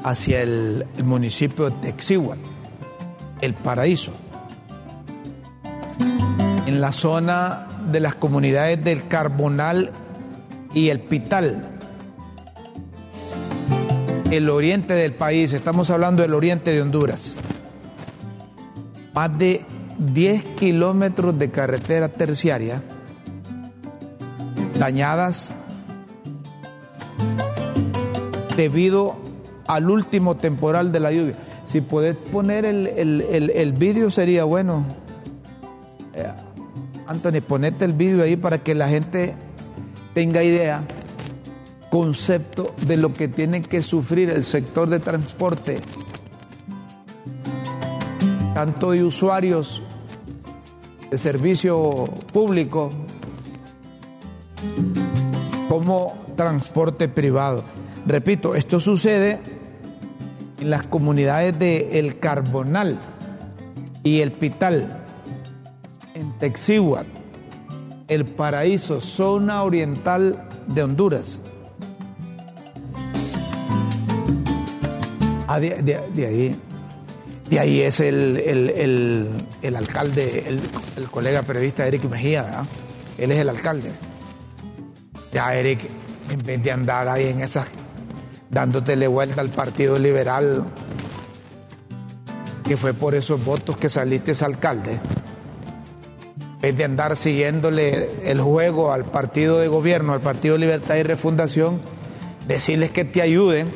hacia 0.03 0.43
el, 0.43 0.87
municipio 1.05 1.71
de 1.71 1.77
Texigual, 1.93 2.39
el 3.41 3.55
paraíso. 3.55 4.13
En 6.67 6.81
la 6.81 6.93
zona 6.93 7.69
de 7.91 8.01
las 8.01 8.15
comunidades 8.15 8.83
del 8.85 9.09
Carbonal 9.09 9.91
y 10.75 10.91
el 10.91 11.01
Pital, 11.01 11.80
el 14.31 14.49
oriente 14.49 14.95
del 14.95 15.13
país, 15.13 15.53
estamos 15.53 15.91
hablando 15.91 16.23
del 16.23 16.35
oriente 16.35 16.73
de 16.73 16.81
Honduras, 16.81 17.39
más 19.13 19.37
de 19.37 19.65
10 19.99 20.45
kilómetros 20.57 21.37
de 21.39 21.51
carretera 21.51 22.09
terciaria 22.09 22.83
dañadas 24.79 25.53
debido 28.57 29.17
al 29.67 29.91
último 29.91 30.37
temporal 30.37 30.93
de 30.93 31.01
la 31.01 31.13
lluvia. 31.13 31.35
Si 31.67 31.81
puedes 31.81 32.17
poner 32.17 32.65
el, 32.65 32.87
el, 32.89 33.73
vídeo 33.73 34.11
sería 34.11 34.45
bueno. 34.45 34.85
Eh, 36.15 36.27
Anthony, 37.07 37.41
ponete 37.47 37.85
el 37.85 37.93
vídeo 37.93 38.23
ahí 38.23 38.37
para 38.37 38.59
que 38.59 38.75
la 38.75 38.89
gente 38.89 39.35
tenga 40.15 40.43
idea 40.43 40.83
concepto 41.91 42.75
de 42.87 42.97
lo 42.97 43.13
que 43.13 43.29
tiene 43.29 43.63
que 43.63 43.83
sufrir 43.83 44.31
el 44.31 44.45
sector 44.45 44.89
de 44.89 45.01
transporte, 45.01 45.81
tanto 48.55 48.93
de 48.93 49.05
usuarios 49.05 49.83
de 51.11 51.19
servicio 51.19 52.05
público 52.33 52.91
como 55.69 56.15
transporte 56.37 57.09
privado. 57.09 57.65
Repito, 58.07 58.55
esto 58.55 58.79
sucede 58.79 59.41
en 60.61 60.71
las 60.71 60.87
comunidades 60.87 61.59
de 61.59 61.99
El 61.99 62.19
Carbonal 62.19 62.99
y 64.05 64.21
El 64.21 64.31
Pital, 64.31 65.05
en 66.15 66.39
Texihuat, 66.39 67.07
El 68.07 68.25
Paraíso, 68.27 69.01
zona 69.01 69.65
oriental 69.65 70.49
de 70.69 70.83
Honduras. 70.85 71.43
Ah, 75.53 75.59
de, 75.59 75.75
ahí. 76.25 76.57
De 77.49 77.59
ahí 77.59 77.81
es 77.81 77.99
el, 77.99 79.35
alcalde, 79.77 80.45
el, 80.47 81.11
colega 81.11 81.43
periodista 81.43 81.85
Eric 81.89 82.05
Mejía. 82.05 82.65
Él 83.19 83.33
es 83.33 83.39
el 83.41 83.49
alcalde. 83.49 83.91
Ya 85.33 85.53
Eric, 85.53 85.81
en 86.31 86.47
vez 86.47 86.63
de 86.63 86.71
andar 86.71 87.09
ahí 87.09 87.27
en 87.27 87.41
esas, 87.41 87.67
dándotele 88.49 89.09
vuelta 89.09 89.41
al 89.41 89.49
Partido 89.49 89.99
Liberal, 89.99 90.67
que 92.63 92.77
fue 92.77 92.95
por 92.95 93.17
esos 93.17 93.45
votos 93.45 93.77
que 93.77 93.89
saliste 93.89 94.31
ese 94.31 94.45
alcalde, 94.45 95.01
en 96.53 96.61
vez 96.61 96.77
de 96.77 96.85
andar 96.85 97.17
siguiéndole 97.17 98.09
el 98.23 98.41
juego 98.41 98.93
al 98.93 99.05
partido 99.05 99.59
de 99.59 99.67
gobierno, 99.67 100.13
al 100.13 100.21
Partido 100.21 100.57
Libertad 100.57 100.95
y 100.95 101.03
Refundación, 101.03 101.81
decirles 102.47 102.91
que 102.91 103.05
te 103.05 103.21
ayuden 103.21 103.67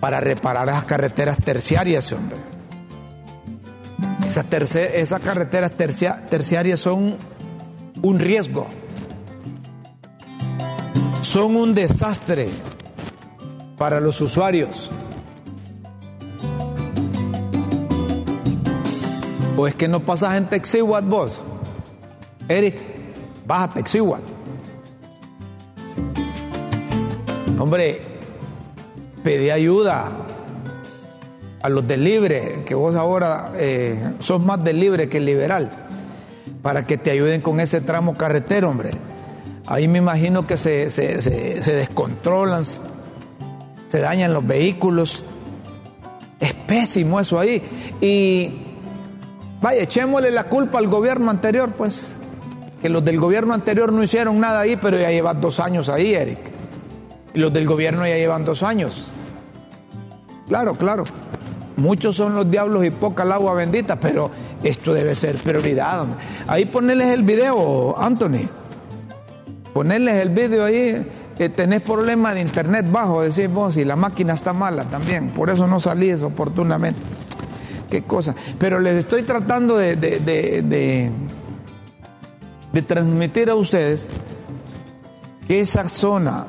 para 0.00 0.18
reparar 0.18 0.66
las 0.66 0.84
carreteras 0.84 1.36
terciarias, 1.36 2.10
hombre. 2.12 2.38
Esas, 4.26 4.74
esas 4.74 5.20
carreteras 5.20 5.72
terciarias 5.72 6.80
son 6.80 7.16
un 8.02 8.18
riesgo, 8.18 8.66
son 11.20 11.56
un 11.56 11.74
desastre 11.74 12.48
para 13.76 14.00
los 14.00 14.20
usuarios. 14.20 14.90
¿O 19.56 19.66
es 19.66 19.74
que 19.74 19.88
no 19.88 20.00
pasas 20.00 20.36
en 20.36 20.46
Texihuat 20.48 21.04
vos? 21.04 21.40
Eric, 22.48 22.80
baja 23.46 23.64
a 23.64 23.68
Texihuat. 23.70 24.22
Hombre, 27.58 28.09
pedí 29.22 29.50
ayuda 29.50 30.08
a 31.62 31.68
los 31.68 31.86
del 31.86 32.04
libre, 32.04 32.62
que 32.64 32.74
vos 32.74 32.94
ahora 32.96 33.52
eh, 33.56 34.14
sos 34.18 34.42
más 34.42 34.62
del 34.64 34.80
libre 34.80 35.08
que 35.08 35.20
liberal, 35.20 35.70
para 36.62 36.84
que 36.84 36.96
te 36.98 37.10
ayuden 37.10 37.40
con 37.40 37.60
ese 37.60 37.80
tramo 37.80 38.16
carretero, 38.16 38.70
hombre. 38.70 38.90
Ahí 39.66 39.86
me 39.88 39.98
imagino 39.98 40.46
que 40.46 40.56
se, 40.56 40.90
se 40.90 41.72
descontrolan, 41.72 42.64
se 43.86 44.00
dañan 44.00 44.32
los 44.32 44.46
vehículos. 44.46 45.24
Es 46.38 46.54
pésimo 46.54 47.20
eso 47.20 47.38
ahí. 47.38 47.62
Y 48.00 48.52
vaya, 49.60 49.82
echémosle 49.82 50.30
la 50.30 50.44
culpa 50.44 50.78
al 50.78 50.88
gobierno 50.88 51.30
anterior, 51.30 51.70
pues. 51.76 52.14
Que 52.80 52.88
los 52.88 53.04
del 53.04 53.20
gobierno 53.20 53.52
anterior 53.52 53.92
no 53.92 54.02
hicieron 54.02 54.40
nada 54.40 54.60
ahí, 54.60 54.76
pero 54.76 54.98
ya 54.98 55.10
llevan 55.10 55.40
dos 55.40 55.60
años 55.60 55.88
ahí, 55.88 56.14
Eric. 56.14 56.38
Los 57.34 57.52
del 57.52 57.66
gobierno 57.66 58.06
ya 58.06 58.16
llevan 58.16 58.44
dos 58.44 58.62
años. 58.62 59.08
Claro, 60.48 60.74
claro. 60.74 61.04
Muchos 61.76 62.16
son 62.16 62.34
los 62.34 62.50
diablos 62.50 62.84
y 62.84 62.90
poca 62.90 63.22
el 63.22 63.32
agua 63.32 63.54
bendita, 63.54 63.98
pero 63.98 64.30
esto 64.62 64.92
debe 64.92 65.14
ser 65.14 65.36
prioridad. 65.36 66.06
Ahí 66.46 66.66
ponerles 66.66 67.08
el 67.08 67.22
video, 67.22 67.96
Anthony. 67.98 68.48
Ponerles 69.72 70.16
el 70.16 70.30
video 70.30 70.64
ahí. 70.64 71.06
Eh, 71.38 71.48
tenés 71.48 71.80
problemas 71.80 72.34
de 72.34 72.42
internet 72.42 72.84
bajo, 72.90 73.22
decís 73.22 73.50
vos, 73.50 73.76
y 73.78 73.84
la 73.86 73.96
máquina 73.96 74.34
está 74.34 74.52
mala 74.52 74.84
también. 74.84 75.28
Por 75.28 75.48
eso 75.48 75.66
no 75.66 75.80
salís 75.80 76.20
oportunamente. 76.20 77.00
Qué 77.88 78.02
cosa. 78.02 78.34
Pero 78.58 78.78
les 78.80 78.96
estoy 78.96 79.22
tratando 79.22 79.78
de, 79.78 79.96
de 79.96 81.10
transmitir 82.82 83.48
a 83.48 83.54
ustedes 83.54 84.06
que 85.48 85.60
esa 85.60 85.88
zona 85.88 86.46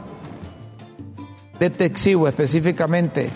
de 1.61 1.69
Texivo 1.69 2.27
específicamente, 2.27 3.29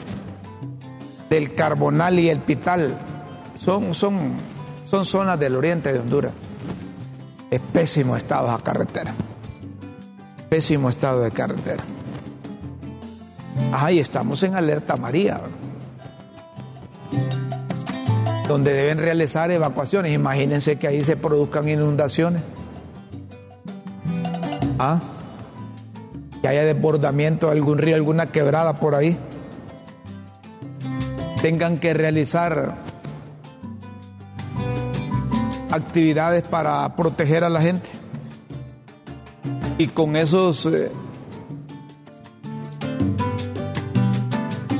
del 1.29 1.53
Carbonal 1.53 2.19
y 2.19 2.29
el 2.29 2.39
Pital, 2.39 2.97
son, 3.53 3.93
son, 3.93 4.31
son 4.83 5.05
zonas 5.05 5.39
del 5.39 5.55
oriente 5.55 5.93
de 5.93 5.99
Honduras. 5.99 6.31
Es 7.51 7.59
pésimo 7.71 8.17
estado 8.17 8.51
de 8.51 8.63
carretera. 8.63 9.13
Pésimo 10.49 10.89
estado 10.89 11.21
de 11.21 11.29
carretera. 11.29 11.83
Ahí 13.71 13.99
estamos 13.99 14.41
en 14.41 14.55
alerta 14.55 14.97
María, 14.97 15.39
donde 18.47 18.73
deben 18.73 18.97
realizar 18.97 19.51
evacuaciones. 19.51 20.11
Imagínense 20.11 20.77
que 20.77 20.87
ahí 20.87 21.03
se 21.03 21.15
produzcan 21.15 21.67
inundaciones. 21.67 22.41
¿Ah? 24.79 24.99
Que 26.45 26.49
haya 26.49 26.63
desbordamiento 26.63 27.47
de 27.47 27.53
algún 27.53 27.79
río, 27.79 27.95
alguna 27.95 28.27
quebrada 28.27 28.75
por 28.75 28.93
ahí, 28.93 29.17
tengan 31.41 31.79
que 31.79 31.95
realizar 31.95 32.75
actividades 35.71 36.43
para 36.43 36.95
proteger 36.95 37.43
a 37.43 37.49
la 37.49 37.61
gente. 37.61 37.89
Y 39.79 39.87
con 39.87 40.15
esos 40.15 40.67
eh, 40.67 40.91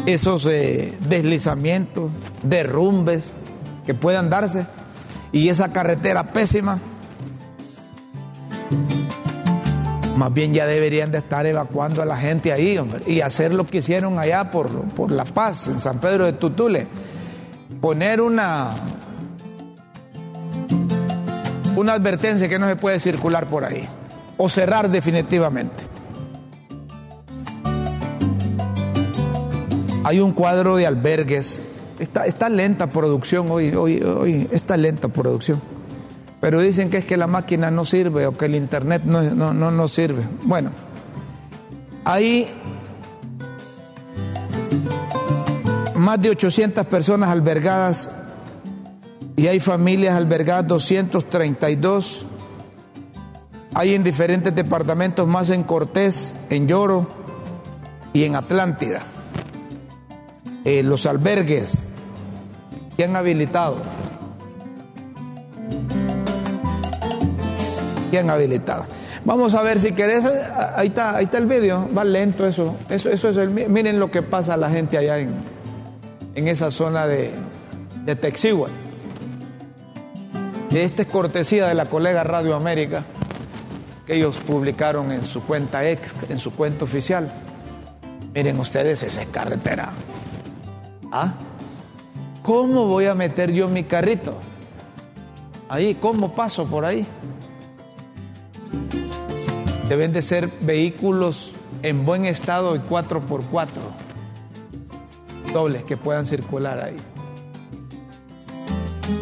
esos 0.06 0.46
eh, 0.46 0.96
deslizamientos, 1.10 2.12
derrumbes 2.44 3.34
que 3.88 3.96
puedan 3.96 4.30
darse 4.30 4.68
y 5.32 5.50
esa 5.50 5.74
carretera 5.74 6.32
pésima 6.32 6.78
Más 10.16 10.34
bien 10.34 10.54
ya 10.54 10.66
deberían 10.66 11.12
de 11.12 11.18
estar 11.18 11.46
evacuando 11.46 12.02
a 12.02 12.06
la 12.06 12.16
gente 12.16 12.54
ahí, 12.54 12.78
hombre, 12.78 13.04
y 13.06 13.20
hacer 13.20 13.54
lo 13.54 13.66
que 13.66 13.80
hicieron 13.80 14.18
allá 14.18 14.50
por, 14.50 14.70
por 14.92 15.12
La 15.12 15.26
Paz, 15.26 15.68
en 15.68 15.80
San 15.80 16.00
Pedro 16.00 16.24
de 16.26 16.34
Tutule. 16.34 16.88
Poner 17.82 18.22
una, 18.22 18.70
una 21.76 21.94
advertencia 21.94 22.48
que 22.48 22.58
no 22.58 22.68
se 22.68 22.78
puede 22.78 23.02
circular 23.02 23.48
por 23.48 23.66
ahí, 23.66 23.86
o 24.38 24.48
cerrar 24.48 24.90
definitivamente. 24.90 25.84
Hay 30.06 30.22
un 30.22 30.32
cuadro 30.32 30.78
de 30.78 30.88
albergues. 30.88 31.62
Está, 32.00 32.26
está 32.26 32.48
lenta 32.48 32.88
producción 32.88 33.50
hoy, 33.50 33.74
hoy, 33.76 34.02
hoy, 34.02 34.48
está 34.52 34.78
lenta 34.78 35.10
producción 35.10 35.75
pero 36.46 36.62
dicen 36.62 36.92
que 36.92 36.98
es 36.98 37.06
que 37.06 37.18
la 37.18 37.26
máquina 37.26 37.72
no 37.72 37.86
sirve 37.86 38.28
o 38.28 38.38
que 38.38 38.46
el 38.46 38.54
internet 38.54 39.02
no, 39.04 39.24
no, 39.24 39.72
no, 39.72 39.88
sirve. 39.88 40.22
Bueno, 40.44 40.70
hay 42.04 42.48
más 45.96 46.22
de 46.22 46.30
800 46.30 46.86
personas 46.86 47.32
albergadas 47.32 48.12
y 49.36 49.48
hay 49.48 49.60
familias 49.60 50.14
albergadas 50.14 50.68
232. 50.68 52.28
Hay 53.74 53.96
en 53.96 54.04
diferentes 54.04 54.54
departamentos 54.54 55.28
más 55.28 55.50
en 55.50 55.64
Cortés, 55.64 56.36
en 56.52 56.68
Lloro 56.68 57.08
y 58.14 58.24
en 58.24 58.36
Atlántida. 58.36 59.00
Eh, 60.64 60.84
los 60.84 61.08
albergues 61.08 61.84
que 62.96 63.04
han 63.04 63.16
habilitado 63.16 63.78
habilitada. 68.18 68.86
Vamos 69.24 69.54
a 69.54 69.62
ver 69.62 69.80
si 69.80 69.92
querés, 69.92 70.26
ahí 70.76 70.88
está, 70.88 71.16
ahí 71.18 71.26
está 71.26 71.38
el 71.38 71.46
vídeo, 71.46 71.88
va 71.96 72.04
lento 72.04 72.48
eso. 72.48 72.76
Eso, 72.90 73.10
eso 73.10 73.30
es 73.30 73.38
el, 73.38 73.50
miren 73.50 74.00
lo 74.00 74.10
que 74.12 74.22
pasa 74.22 74.54
a 74.54 74.58
la 74.58 74.70
gente 74.70 74.98
allá 74.98 75.20
en, 75.20 75.32
en 76.36 76.48
esa 76.48 76.72
zona 76.72 77.08
de, 77.08 77.32
de 78.06 78.16
Texigua. 78.16 78.70
Esta 80.72 81.04
es 81.04 81.08
cortesía 81.08 81.68
de 81.68 81.74
la 81.74 81.86
colega 81.86 82.24
Radio 82.24 82.56
América, 82.56 83.04
que 84.06 84.16
ellos 84.16 84.38
publicaron 84.46 85.12
en 85.12 85.24
su 85.24 85.42
cuenta 85.42 85.88
ex, 85.88 86.14
en 86.30 86.40
su 86.40 86.52
cuenta 86.52 86.84
oficial. 86.84 87.32
Miren 88.34 88.60
ustedes, 88.60 89.02
esa 89.04 89.22
es 89.22 89.28
carretera. 89.28 89.90
¿Ah? 91.12 91.34
¿Cómo 92.44 92.86
voy 92.88 93.06
a 93.06 93.14
meter 93.14 93.52
yo 93.52 93.70
mi 93.70 93.86
carrito? 93.86 94.36
Ahí, 95.70 95.96
¿cómo 95.96 96.36
paso 96.36 96.66
por 96.66 96.84
ahí? 96.84 97.08
Deben 99.90 100.14
de 100.14 100.22
ser 100.22 100.50
vehículos 100.62 101.52
en 101.84 102.06
buen 102.06 102.26
estado 102.26 102.76
y 102.76 102.80
4x4 102.80 103.68
dobles 105.54 105.84
que 105.84 105.98
puedan 105.98 106.26
circular 106.26 106.80
ahí. 106.80 106.96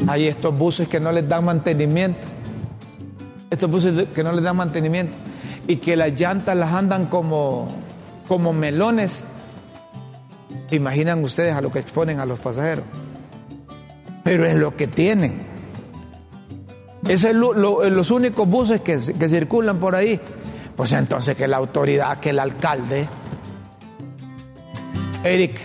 Hay 0.07 0.27
estos 0.27 0.57
buses 0.57 0.87
que 0.87 0.99
no 0.99 1.11
les 1.11 1.27
dan 1.27 1.45
mantenimiento, 1.45 2.27
estos 3.49 3.69
buses 3.69 4.07
que 4.09 4.23
no 4.23 4.31
les 4.31 4.43
dan 4.43 4.55
mantenimiento 4.55 5.17
y 5.67 5.77
que 5.77 5.95
las 5.95 6.19
llantas 6.19 6.55
las 6.55 6.71
andan 6.71 7.07
como, 7.07 7.67
como 8.27 8.53
melones 8.53 9.23
Imaginan 10.71 11.23
ustedes 11.23 11.53
a 11.53 11.61
lo 11.61 11.71
que 11.71 11.79
exponen 11.79 12.19
a 12.19 12.25
los 12.25 12.39
pasajeros. 12.39 12.85
Pero 14.23 14.45
es 14.45 14.55
lo 14.55 14.75
que 14.75 14.87
tienen. 14.87 15.52
Esos 17.07 17.31
son 17.31 17.61
los 17.95 18.11
únicos 18.11 18.47
buses 18.47 18.81
que, 18.81 18.97
que 18.97 19.29
circulan 19.29 19.79
por 19.79 19.95
ahí. 19.95 20.19
Pues 20.75 20.91
entonces 20.93 21.35
que 21.35 21.47
la 21.47 21.57
autoridad, 21.57 22.19
que 22.19 22.31
el 22.31 22.39
alcalde, 22.39 23.07
Eric 25.23 25.59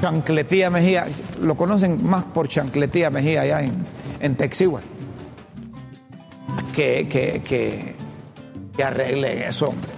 Chancletía 0.00 0.70
Mejía, 0.70 1.06
lo 1.40 1.56
conocen 1.56 2.04
más 2.04 2.24
por 2.24 2.48
Chancletía 2.48 3.10
Mejía 3.10 3.42
allá 3.42 3.62
en, 3.62 3.74
en 4.18 4.34
Texigua, 4.34 4.80
que, 6.74 7.06
que, 7.08 7.42
que, 7.42 7.94
que 8.76 8.84
arreglen 8.84 9.42
eso, 9.42 9.68
hombre. 9.68 9.90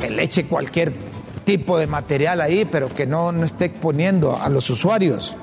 Que 0.00 0.10
le 0.10 0.22
eche 0.22 0.46
cualquier 0.46 0.92
tipo 1.44 1.76
de 1.78 1.86
material 1.86 2.40
ahí, 2.40 2.64
pero 2.70 2.88
que 2.88 3.06
no, 3.06 3.32
no 3.32 3.44
esté 3.44 3.66
exponiendo 3.66 4.36
a 4.40 4.48
los 4.48 4.70
usuarios. 4.70 5.36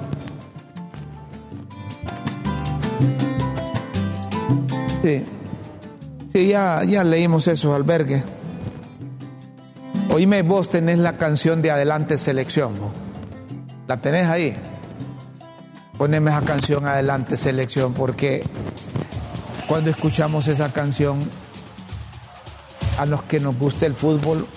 Sí, 5.05 5.23
sí 6.33 6.47
ya, 6.47 6.83
ya 6.83 7.03
leímos 7.03 7.47
eso, 7.47 7.75
albergue. 7.75 8.23
Oíme, 10.09 10.41
vos 10.41 10.67
tenés 10.67 10.97
la 10.97 11.15
canción 11.15 11.61
de 11.61 11.69
Adelante 11.69 12.17
Selección, 12.17 12.73
¿la 13.87 13.97
tenés 13.97 14.25
ahí? 14.27 14.57
Poneme 15.99 16.31
esa 16.31 16.41
canción 16.41 16.87
Adelante 16.87 17.37
Selección, 17.37 17.93
porque 17.93 18.41
cuando 19.67 19.91
escuchamos 19.91 20.47
esa 20.47 20.73
canción, 20.73 21.19
a 22.97 23.05
los 23.05 23.21
que 23.21 23.39
nos 23.39 23.59
gusta 23.59 23.85
el 23.85 23.93
fútbol, 23.93 24.47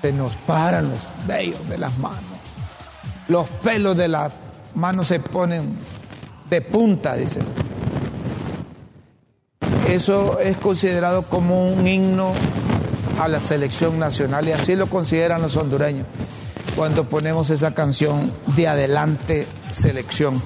se 0.00 0.12
nos 0.12 0.36
paran 0.36 0.90
los 0.90 1.00
vellos 1.26 1.68
de 1.68 1.76
las 1.76 1.98
manos. 1.98 2.22
Los 3.26 3.48
pelos 3.48 3.96
de 3.96 4.06
las 4.06 4.32
manos 4.76 5.08
se 5.08 5.18
ponen 5.18 5.74
de 6.48 6.60
punta, 6.60 7.16
dicen. 7.16 7.69
Eso 9.90 10.38
es 10.38 10.56
considerado 10.56 11.22
como 11.22 11.66
un 11.66 11.84
himno 11.84 12.32
a 13.18 13.26
la 13.26 13.40
selección 13.40 13.98
nacional 13.98 14.46
y 14.46 14.52
así 14.52 14.76
lo 14.76 14.86
consideran 14.86 15.42
los 15.42 15.56
hondureños 15.56 16.06
cuando 16.76 17.08
ponemos 17.08 17.50
esa 17.50 17.74
canción 17.74 18.32
de 18.54 18.68
adelante 18.68 19.48
selección. 19.72 20.40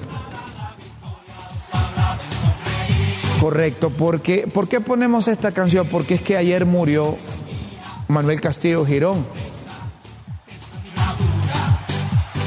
Correcto, 3.39 3.91
porque 3.91 4.47
¿por 4.51 4.67
qué 4.67 4.81
ponemos 4.81 5.27
esta 5.27 5.51
canción? 5.51 5.87
Porque 5.87 6.15
es 6.15 6.21
que 6.21 6.37
ayer 6.37 6.65
murió 6.65 7.15
Manuel 8.07 8.41
Castillo 8.41 8.83
Girón. 8.83 9.27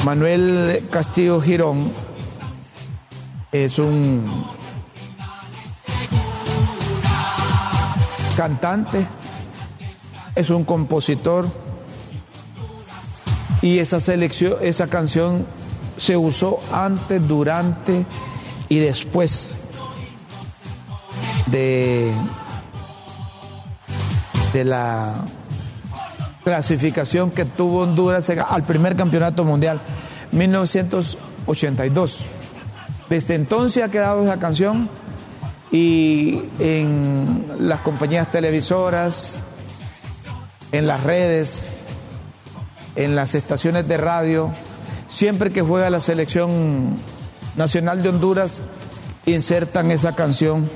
Manuel 0.04 0.84
Castillo 0.90 1.40
Girón 1.40 1.92
es 3.52 3.78
un 3.78 4.57
cantante, 8.38 9.04
es 10.36 10.48
un 10.48 10.62
compositor 10.62 11.44
y 13.62 13.80
esa 13.80 13.98
selección, 13.98 14.54
esa 14.62 14.86
canción 14.86 15.44
se 15.96 16.16
usó 16.16 16.60
antes, 16.72 17.26
durante 17.26 18.06
y 18.68 18.78
después 18.78 19.58
de, 21.46 22.12
de 24.52 24.64
la 24.64 25.24
clasificación 26.44 27.32
que 27.32 27.44
tuvo 27.44 27.80
Honduras 27.80 28.30
al 28.30 28.62
primer 28.62 28.94
campeonato 28.94 29.42
mundial, 29.42 29.80
1982. 30.30 32.26
Desde 33.10 33.34
entonces 33.34 33.82
ha 33.82 33.88
quedado 33.88 34.22
esa 34.22 34.38
canción 34.38 34.88
y 35.70 36.42
en 36.58 37.46
las 37.58 37.80
compañías 37.80 38.30
televisoras, 38.30 39.42
en 40.72 40.86
las 40.86 41.02
redes, 41.02 41.70
en 42.96 43.14
las 43.14 43.34
estaciones 43.34 43.86
de 43.88 43.96
radio, 43.96 44.52
siempre 45.08 45.50
que 45.50 45.62
juega 45.62 45.90
la 45.90 46.00
selección 46.00 46.94
nacional 47.56 48.02
de 48.02 48.08
Honduras, 48.10 48.62
insertan 49.26 49.90
esa 49.90 50.14
canción 50.14 50.70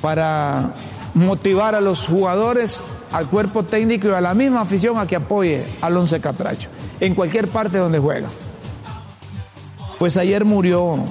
para 0.00 0.74
motivar 1.14 1.74
a 1.74 1.80
los 1.80 2.06
jugadores, 2.06 2.80
al 3.12 3.28
cuerpo 3.28 3.64
técnico 3.64 4.08
y 4.08 4.12
a 4.12 4.20
la 4.20 4.34
misma 4.34 4.60
afición 4.60 4.98
a 4.98 5.06
que 5.06 5.16
apoye 5.16 5.66
al 5.80 5.96
Once 5.96 6.20
Catracho, 6.20 6.68
en 7.00 7.14
cualquier 7.14 7.48
parte 7.48 7.78
donde 7.78 7.98
juega. 7.98 8.28
Pues 9.98 10.16
ayer 10.16 10.44
murió 10.44 11.04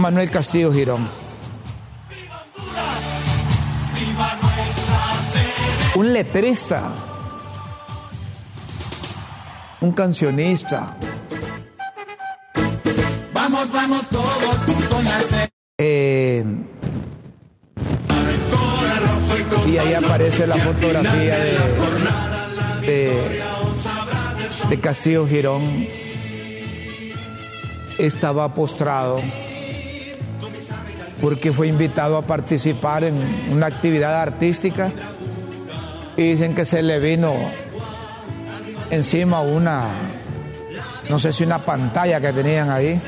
Manuel 0.00 0.30
Castillo 0.30 0.72
Girón. 0.72 1.06
Un 5.94 6.12
letrista, 6.14 6.90
un 9.82 9.92
cancionista. 9.92 10.96
Vamos, 13.34 13.70
vamos 13.70 14.08
todos 14.08 14.88
con 14.88 15.04
la 15.04 15.48
eh, 15.78 16.44
y 19.66 19.76
ahí 19.76 19.94
aparece 19.94 20.46
la 20.46 20.56
fotografía 20.56 21.36
de, 21.38 21.58
de, 22.86 23.42
de 24.68 24.80
Castillo 24.80 25.26
Girón. 25.26 25.86
Estaba 27.98 28.54
postrado 28.54 29.20
porque 31.20 31.52
fue 31.52 31.68
invitado 31.68 32.16
a 32.16 32.22
participar 32.22 33.04
en 33.04 33.14
una 33.52 33.66
actividad 33.66 34.20
artística 34.20 34.90
y 36.16 36.30
dicen 36.30 36.54
que 36.54 36.64
se 36.64 36.82
le 36.82 36.98
vino 36.98 37.34
encima 38.90 39.40
una, 39.40 39.88
no 41.08 41.18
sé 41.18 41.32
si 41.32 41.44
una 41.44 41.58
pantalla 41.58 42.20
que 42.20 42.32
tenían 42.32 42.70
ahí 42.70 43.00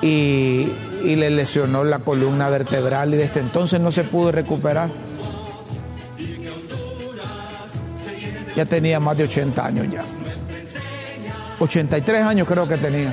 y, 0.00 0.68
y 1.04 1.16
le 1.16 1.30
lesionó 1.30 1.84
la 1.84 1.98
columna 2.00 2.48
vertebral 2.48 3.12
y 3.14 3.16
desde 3.16 3.40
entonces 3.40 3.80
no 3.80 3.90
se 3.90 4.04
pudo 4.04 4.32
recuperar. 4.32 4.88
Ya 8.54 8.66
tenía 8.66 9.00
más 9.00 9.16
de 9.16 9.24
80 9.24 9.64
años 9.64 9.86
ya. 9.90 10.04
83 11.58 12.22
años 12.22 12.46
creo 12.46 12.68
que 12.68 12.76
tenía. 12.76 13.12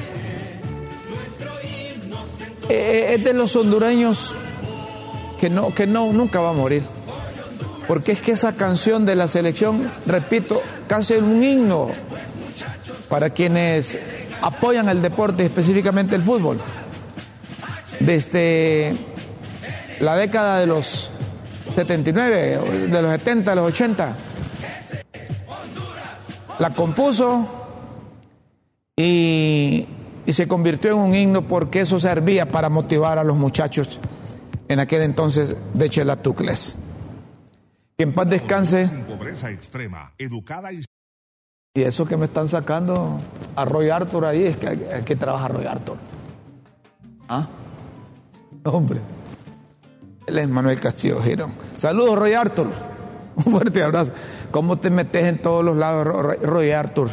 Eh, 2.90 3.14
es 3.14 3.24
de 3.24 3.34
los 3.34 3.56
hondureños 3.56 4.34
que 5.40 5.48
no, 5.48 5.72
que 5.76 5.86
no, 5.86 6.12
nunca 6.12 6.40
va 6.40 6.50
a 6.50 6.54
morir. 6.54 6.82
Porque 7.88 8.14
es 8.14 8.20
que 8.20 8.32
esa 8.32 8.54
canción 8.54 9.06
de 9.06 9.14
la 9.16 9.28
selección, 9.28 9.92
repito, 10.08 10.60
casi 10.88 11.14
es 11.14 11.22
un 11.22 11.44
himno 11.44 11.90
para 13.08 13.30
quienes 13.30 14.00
apoyan 14.42 14.90
el 14.90 15.04
deporte, 15.04 15.46
específicamente 15.46 16.16
el 16.16 16.24
fútbol. 16.24 16.60
Desde 18.00 18.96
la 20.00 20.16
década 20.16 20.60
de 20.60 20.66
los 20.66 21.12
79, 21.76 22.60
de 22.90 23.02
los 23.04 23.12
70, 23.12 23.52
de 23.52 23.56
los 23.56 23.68
80, 23.72 24.14
la 26.58 26.70
compuso 26.72 27.48
y 28.98 29.88
y 30.26 30.34
se 30.34 30.48
convirtió 30.48 30.92
en 30.92 30.98
un 30.98 31.16
himno 31.16 31.42
porque 31.42 31.82
eso 31.82 32.00
servía 32.00 32.48
para 32.48 32.70
motivar 32.70 33.18
a 33.18 33.24
los 33.24 33.36
muchachos 33.36 34.00
en 34.68 34.80
aquel 34.80 35.02
entonces 35.02 35.56
de 35.74 35.90
Chelatucles. 35.90 36.78
Que 37.98 38.04
en 38.04 38.14
paz 38.14 38.30
descanse. 38.30 38.88
pobreza 39.08 39.50
extrema, 39.52 40.14
educada 40.18 40.72
y... 40.72 40.84
y 41.76 41.82
eso 41.82 42.06
que 42.06 42.16
me 42.16 42.26
están 42.26 42.48
sacando 42.48 43.18
a 43.56 43.66
Roy 43.66 43.90
Arthur 43.90 44.26
ahí, 44.26 44.44
es 44.44 44.58
que 44.58 44.68
aquí 44.68 45.16
trabaja 45.16 45.48
Roy 45.50 45.66
Arthur. 45.66 45.98
¿Ah? 47.28 47.48
Hombre. 48.64 49.02
Él 50.28 50.38
es 50.38 50.48
Manuel 50.48 50.80
Castillo 50.80 51.22
Girón. 51.22 51.54
Saludos, 51.78 52.18
Roy 52.18 52.34
Arthur. 52.34 52.68
Un 53.36 53.44
fuerte 53.52 53.84
abrazo. 53.84 54.14
¿Cómo 54.52 54.78
te 54.78 54.90
metes 54.90 55.26
en 55.26 55.42
todos 55.42 55.66
los 55.66 55.76
lados, 55.76 56.06
Roy 56.06 56.72
Arthur? 56.72 57.10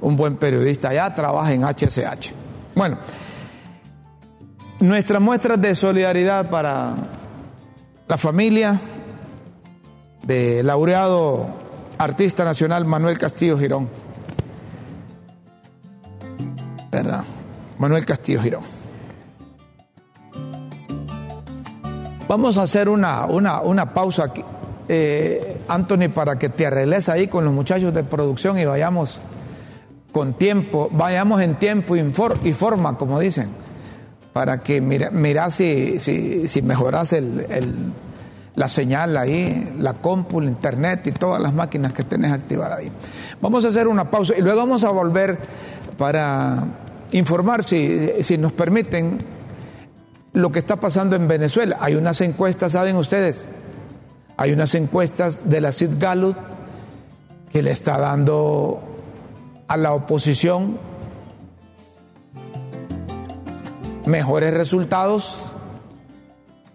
Un 0.00 0.16
buen 0.16 0.36
periodista. 0.36 0.88
Allá 0.88 1.14
trabaja 1.14 1.52
en 1.52 1.62
HCH. 1.62 2.45
Bueno, 2.76 2.98
nuestras 4.80 5.22
muestras 5.22 5.58
de 5.58 5.74
solidaridad 5.74 6.50
para 6.50 6.94
la 8.06 8.18
familia 8.18 8.78
del 10.22 10.66
laureado 10.66 11.48
artista 11.96 12.44
nacional 12.44 12.84
Manuel 12.84 13.18
Castillo 13.18 13.56
Girón. 13.58 13.88
¿Verdad? 16.90 17.24
Manuel 17.78 18.04
Castillo 18.04 18.42
Girón. 18.42 18.62
Vamos 22.28 22.58
a 22.58 22.62
hacer 22.64 22.90
una, 22.90 23.24
una, 23.24 23.62
una 23.62 23.88
pausa 23.88 24.24
aquí, 24.24 24.44
eh, 24.86 25.62
Anthony, 25.66 26.10
para 26.14 26.38
que 26.38 26.50
te 26.50 26.66
arregles 26.66 27.08
ahí 27.08 27.26
con 27.26 27.42
los 27.46 27.54
muchachos 27.54 27.94
de 27.94 28.04
producción 28.04 28.58
y 28.58 28.66
vayamos 28.66 29.22
con 30.16 30.32
tiempo, 30.32 30.88
vayamos 30.90 31.42
en 31.42 31.56
tiempo 31.56 31.94
y, 31.94 32.02
forma, 32.54 32.96
como 32.96 33.20
dicen, 33.20 33.50
para 34.32 34.60
que 34.60 34.80
mira, 34.80 35.10
mira 35.10 35.50
si, 35.50 35.98
si, 35.98 36.62
mejoras 36.62 37.12
el, 37.12 37.44
el, 37.50 37.74
la 38.54 38.66
señal 38.66 39.18
ahí, 39.18 39.74
la 39.78 39.92
compu, 39.92 40.40
el 40.40 40.46
internet 40.46 41.06
y 41.08 41.12
todas 41.12 41.38
las 41.38 41.52
máquinas 41.52 41.92
que 41.92 42.02
tenés 42.02 42.32
activadas 42.32 42.78
ahí. 42.78 42.90
Vamos 43.42 43.66
a 43.66 43.68
hacer 43.68 43.88
una 43.88 44.10
pausa 44.10 44.32
y 44.34 44.40
luego 44.40 44.56
vamos 44.56 44.84
a 44.84 44.90
volver 44.90 45.38
para 45.98 46.64
informar, 47.12 47.64
si, 47.64 48.12
si 48.22 48.38
nos 48.38 48.52
permiten, 48.52 49.18
lo 50.32 50.50
que 50.50 50.60
está 50.60 50.76
pasando 50.76 51.14
en 51.16 51.28
Venezuela. 51.28 51.76
Hay 51.78 51.94
unas 51.94 52.22
encuestas, 52.22 52.72
¿saben 52.72 52.96
ustedes? 52.96 53.48
Hay 54.38 54.54
unas 54.54 54.74
encuestas 54.74 55.50
de 55.50 55.60
la 55.60 55.72
Sid 55.72 55.90
Gallup 55.98 56.36
que 57.52 57.60
le 57.60 57.70
está 57.70 57.98
dando 57.98 58.95
a 59.68 59.76
la 59.76 59.92
oposición 59.92 60.78
mejores 64.06 64.54
resultados 64.54 65.42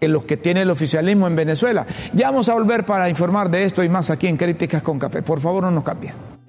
que 0.00 0.08
los 0.08 0.24
que 0.24 0.36
tiene 0.36 0.62
el 0.62 0.70
oficialismo 0.70 1.26
en 1.26 1.36
Venezuela. 1.36 1.86
Ya 2.12 2.30
vamos 2.30 2.48
a 2.48 2.54
volver 2.54 2.84
para 2.84 3.08
informar 3.08 3.50
de 3.50 3.64
esto 3.64 3.82
y 3.84 3.88
más 3.88 4.10
aquí 4.10 4.26
en 4.26 4.36
Críticas 4.36 4.82
con 4.82 4.98
Café. 4.98 5.22
Por 5.22 5.40
favor, 5.40 5.62
no 5.62 5.70
nos 5.70 5.84
cambien. 5.84 6.41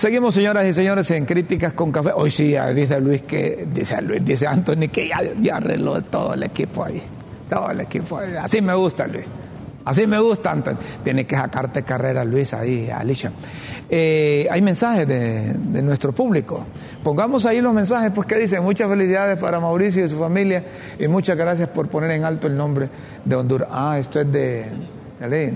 Seguimos, 0.00 0.34
señoras 0.34 0.64
y 0.64 0.72
señores, 0.72 1.10
en 1.10 1.26
Críticas 1.26 1.74
con 1.74 1.92
Café. 1.92 2.12
Hoy 2.14 2.30
sí, 2.30 2.56
dice 2.74 2.98
Luis 3.02 3.20
que, 3.20 3.68
dice 3.70 4.00
Luis, 4.00 4.24
dice 4.24 4.46
Anthony 4.46 4.88
que 4.90 5.06
ya, 5.06 5.20
ya 5.38 5.56
arregló 5.56 6.00
todo 6.00 6.32
el 6.32 6.42
equipo 6.42 6.86
ahí. 6.86 7.02
Todo 7.46 7.70
el 7.70 7.80
equipo 7.80 8.16
ahí. 8.16 8.34
Así 8.34 8.62
me 8.62 8.72
gusta, 8.74 9.06
Luis. 9.06 9.26
Así 9.84 10.06
me 10.06 10.18
gusta, 10.18 10.52
Anthony. 10.52 10.76
Tiene 11.04 11.26
que 11.26 11.36
sacarte 11.36 11.82
carrera, 11.82 12.24
Luis, 12.24 12.54
ahí, 12.54 12.88
Alicia. 12.88 13.30
Eh, 13.90 14.48
hay 14.50 14.62
mensajes 14.62 15.06
de, 15.06 15.82
nuestro 15.82 16.12
público. 16.12 16.64
Pongamos 17.04 17.44
ahí 17.44 17.60
los 17.60 17.74
mensajes, 17.74 18.10
porque 18.10 18.36
dice 18.36 18.58
muchas 18.58 18.88
felicidades 18.88 19.38
para 19.38 19.60
Mauricio 19.60 20.02
y 20.02 20.08
su 20.08 20.18
familia 20.18 20.64
y 20.98 21.08
muchas 21.08 21.36
gracias 21.36 21.68
por 21.68 21.90
poner 21.90 22.12
en 22.12 22.24
alto 22.24 22.46
el 22.46 22.56
nombre 22.56 22.88
de 23.22 23.36
Honduras. 23.36 23.68
Ah, 23.70 23.98
esto 24.00 24.18
es 24.20 24.32
de... 24.32 24.64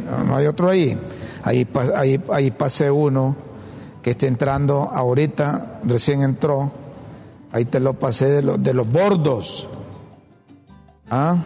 No, 0.05 0.23
no 0.23 0.37
hay 0.37 0.47
otro 0.47 0.69
ahí. 0.69 0.99
Ahí, 1.45 1.67
ahí, 1.97 2.21
ahí 2.31 2.51
pasé 2.51 2.91
uno 2.91 3.44
que 4.05 4.11
está 4.11 4.27
entrando 4.27 4.91
ahorita, 4.93 5.81
recién 5.83 6.23
entró, 6.23 6.71
ahí 7.51 7.65
te 7.65 7.81
lo 7.81 7.95
pasé 7.95 8.29
de, 8.29 8.43
los 8.43 8.63
de 8.63 8.75
los 8.75 8.87
bordos. 8.87 9.67
¿Ah? 11.09 11.39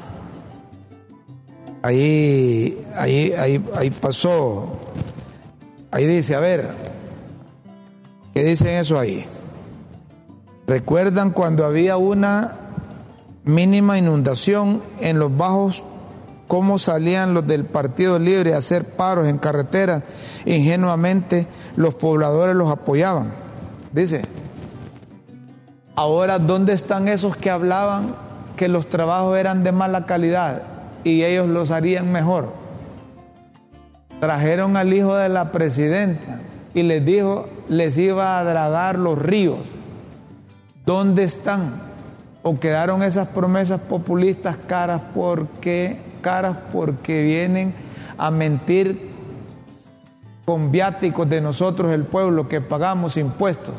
Ahí, 1.82 2.84
ahí, 2.96 3.32
ahí, 3.38 3.64
ahí 3.76 3.90
pasó. 3.92 4.72
Ahí 5.92 6.04
dice, 6.08 6.34
a 6.34 6.40
ver, 6.40 6.74
¿qué 8.34 8.42
dicen 8.42 8.74
eso 8.74 8.98
ahí? 8.98 9.24
¿Recuerdan 10.66 11.30
cuando 11.30 11.64
había 11.64 11.96
una 11.96 12.56
mínima 13.44 13.98
inundación 13.98 14.82
en 15.00 15.20
los 15.20 15.36
bajos 15.36 15.84
cómo 16.48 16.78
salían 16.78 17.34
los 17.34 17.46
del 17.46 17.64
Partido 17.66 18.18
Libre 18.18 18.54
a 18.54 18.58
hacer 18.58 18.84
paros 18.84 19.28
en 19.28 19.38
carreteras, 19.38 20.02
ingenuamente 20.46 21.46
los 21.76 21.94
pobladores 21.94 22.56
los 22.56 22.70
apoyaban. 22.70 23.30
Dice, 23.92 24.22
ahora 25.94 26.38
¿dónde 26.38 26.72
están 26.72 27.06
esos 27.06 27.36
que 27.36 27.50
hablaban 27.50 28.14
que 28.56 28.66
los 28.68 28.88
trabajos 28.88 29.38
eran 29.38 29.62
de 29.62 29.72
mala 29.72 30.06
calidad 30.06 30.62
y 31.04 31.22
ellos 31.22 31.48
los 31.48 31.70
harían 31.70 32.10
mejor? 32.10 32.52
Trajeron 34.18 34.76
al 34.76 34.92
hijo 34.92 35.14
de 35.14 35.28
la 35.28 35.52
presidenta 35.52 36.40
y 36.74 36.82
les 36.82 37.04
dijo, 37.04 37.46
les 37.68 37.96
iba 37.98 38.38
a 38.38 38.44
dragar 38.44 38.98
los 38.98 39.18
ríos. 39.18 39.60
¿Dónde 40.84 41.24
están? 41.24 41.88
¿O 42.42 42.58
quedaron 42.58 43.02
esas 43.02 43.28
promesas 43.28 43.80
populistas 43.80 44.56
caras 44.56 45.02
porque 45.14 46.07
porque 46.72 47.22
vienen 47.22 47.74
a 48.16 48.30
mentir 48.30 49.10
con 50.44 50.70
viáticos 50.70 51.28
de 51.28 51.40
nosotros, 51.40 51.92
el 51.92 52.04
pueblo, 52.04 52.48
que 52.48 52.60
pagamos 52.60 53.16
impuestos. 53.16 53.74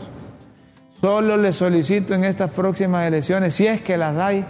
Solo 1.01 1.37
les 1.37 1.55
solicito 1.55 2.13
en 2.13 2.23
estas 2.25 2.51
próximas 2.51 3.07
elecciones, 3.07 3.55
si 3.55 3.67
es 3.67 3.81
que 3.81 3.97
las 3.97 4.17
hay, 4.17 4.45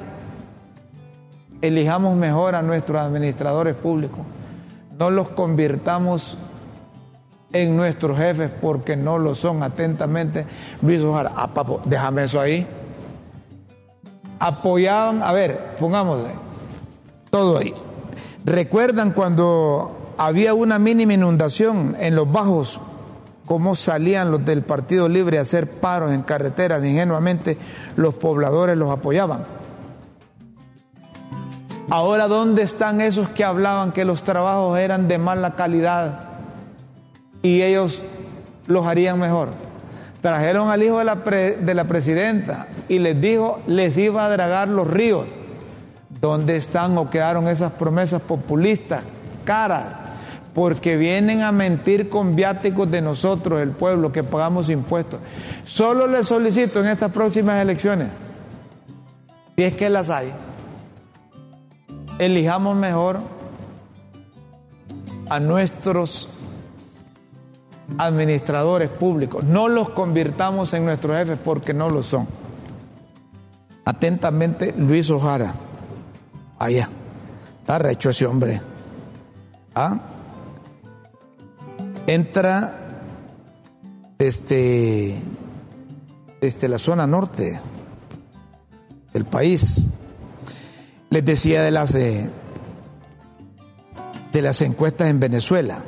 elijamos 1.62 2.16
mejor 2.16 2.56
a 2.56 2.62
nuestros 2.62 3.02
administradores 3.02 3.76
públicos. 3.76 4.20
No 4.98 5.10
los 5.10 5.30
convirtamos 5.30 6.38
en 7.52 7.76
nuestros 7.76 8.18
jefes 8.18 8.52
porque 8.62 8.96
no 8.98 9.18
lo 9.18 9.36
son 9.36 9.64
atentamente. 9.64 10.46
Luis 10.82 11.02
Ojara, 11.02 11.32
ah, 11.36 11.54
papo, 11.54 11.82
déjame 11.86 12.24
eso 12.24 12.40
ahí. 12.40 12.68
Apoyaban, 14.40 15.22
a 15.22 15.32
ver, 15.32 15.76
pongámosle 15.80 16.50
todo 17.30 17.60
ahí. 17.60 17.74
¿Recuerdan 18.46 19.12
cuando 19.12 20.14
había 20.18 20.54
una 20.54 20.80
mínima 20.80 21.14
inundación 21.14 21.96
en 22.00 22.16
los 22.16 22.32
bajos? 22.32 22.80
¿Cómo 23.46 23.76
salían 23.76 24.32
los 24.32 24.46
del 24.46 24.62
Partido 24.62 25.10
Libre 25.10 25.40
a 25.40 25.42
hacer 25.42 25.70
paros 25.70 26.12
en 26.12 26.22
carreteras? 26.22 26.84
Ingenuamente 26.86 27.58
los 27.96 28.14
pobladores 28.14 28.78
los 28.78 28.92
apoyaban. 28.92 29.44
Ahora, 31.90 32.28
¿dónde 32.28 32.62
están 32.62 33.02
esos 33.02 33.30
que 33.30 33.44
hablaban 33.44 33.92
que 33.92 34.06
los 34.06 34.24
trabajos 34.24 34.78
eran 34.78 35.08
de 35.08 35.18
mala 35.18 35.56
calidad 35.56 36.30
y 37.42 37.64
ellos 37.64 38.02
los 38.68 38.86
harían 38.86 39.20
mejor? 39.20 39.50
Trajeron 40.22 40.70
al 40.70 40.84
hijo 40.84 41.00
de 41.00 41.06
la, 41.06 41.16
de 41.16 41.74
la 41.74 41.86
presidenta 41.86 42.68
y 42.88 43.00
les 43.00 43.20
dijo, 43.20 43.60
les 43.66 43.98
iba 43.98 44.24
a 44.24 44.30
dragar 44.30 44.68
los 44.68 44.88
ríos. 44.88 45.26
¿Dónde 46.22 46.58
están 46.58 46.98
o 46.98 47.10
quedaron 47.10 47.48
esas 47.48 47.72
promesas 47.72 48.22
populistas, 48.22 49.04
caras? 49.46 49.86
Porque 50.54 50.98
vienen 50.98 51.42
a 51.42 51.52
mentir 51.52 52.10
con 52.10 52.36
viáticos 52.36 52.92
de 52.92 53.02
nosotros, 53.02 53.62
el 53.62 53.72
pueblo, 53.72 54.12
que 54.12 54.24
pagamos 54.24 54.70
impuestos. 54.70 55.20
Solo 55.64 56.08
les 56.08 56.28
solicito 56.28 56.82
en 56.82 56.88
estas 56.88 57.12
próximas 57.12 57.62
elecciones, 57.62 58.10
si 59.56 59.64
es 59.64 59.76
que 59.76 59.90
las 59.90 60.10
hay, 60.10 60.34
elijamos 62.18 62.76
mejor 62.76 63.20
a 65.30 65.40
nuestros 65.40 66.28
administradores 67.98 68.90
públicos. 68.90 69.46
No 69.46 69.70
los 69.70 69.90
convirtamos 69.90 70.74
en 70.74 70.84
nuestros 70.84 71.16
jefes 71.16 71.40
porque 71.44 71.74
no 71.74 71.90
lo 71.90 72.04
son. 72.04 72.28
Atentamente, 73.86 74.74
Luis 74.78 75.10
Ojara. 75.10 75.54
Allá. 76.60 76.90
Está 77.62 77.80
recho 77.80 78.10
ese 78.10 78.26
hombre. 78.26 78.62
¿Ah? 79.74 79.98
Entra 82.06 82.76
desde, 84.18 85.16
desde 86.42 86.68
la 86.68 86.78
zona 86.78 87.08
norte 87.08 87.60
del 89.14 89.26
país. 89.26 89.88
Les 91.10 91.24
decía 91.24 91.64
de 91.64 91.72
las, 91.72 91.96
eh, 91.96 92.30
de 94.34 94.42
las 94.42 94.62
encuestas 94.62 95.08
en 95.08 95.20
Venezuela. 95.22 95.82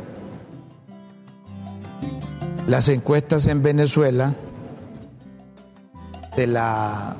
Las 2.67 2.87
encuestas 2.87 3.47
en 3.47 3.61
Venezuela 3.61 4.33
de 6.37 6.47
la, 6.47 7.17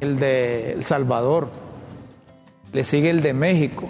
el 0.00 0.18
de 0.18 0.72
El 0.72 0.84
Salvador, 0.84 1.50
le 2.72 2.84
sigue 2.84 3.10
el 3.10 3.20
de 3.20 3.34
México, 3.34 3.88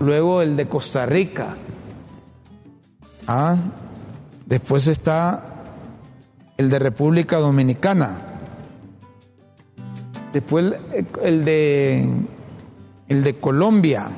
luego 0.00 0.42
el 0.42 0.56
de 0.56 0.68
Costa 0.68 1.06
Rica, 1.06 1.56
ah, 3.26 3.56
después 4.46 4.86
está 4.86 5.64
el 6.56 6.70
de 6.70 6.78
República 6.78 7.38
Dominicana, 7.38 8.18
después 10.32 10.74
el 11.22 11.44
de 11.44 12.12
el 13.08 13.24
de 13.24 13.34
Colombia, 13.34 14.10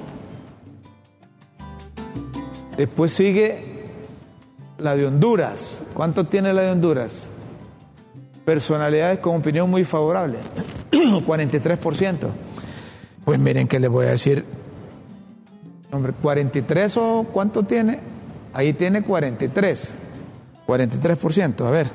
después 2.77 3.13
sigue 3.13 3.75
la 4.79 4.97
de 4.97 5.07
Honduras. 5.07 5.83
¿Cuánto 5.95 6.27
tiene 6.27 6.53
la 6.53 6.63
de 6.63 6.71
Honduras? 6.71 7.31
Personalidades 8.45 9.21
con 9.21 9.37
opinión 9.37 9.71
muy 9.71 9.85
favorable, 9.85 10.39
43%. 10.91 12.29
Pues 13.25 13.39
miren 13.39 13.67
que 13.67 13.81
les 13.81 13.91
voy 13.91 14.07
a 14.07 14.11
decir, 14.11 14.45
hombre, 15.91 16.13
43 16.13 16.97
o 16.99 17.27
cuánto 17.33 17.63
tiene? 17.63 18.01
Ahí 18.53 18.75
tiene 18.75 19.03
43, 19.03 19.95
43%, 20.67 21.67
a 21.67 21.71
ver. 21.71 21.87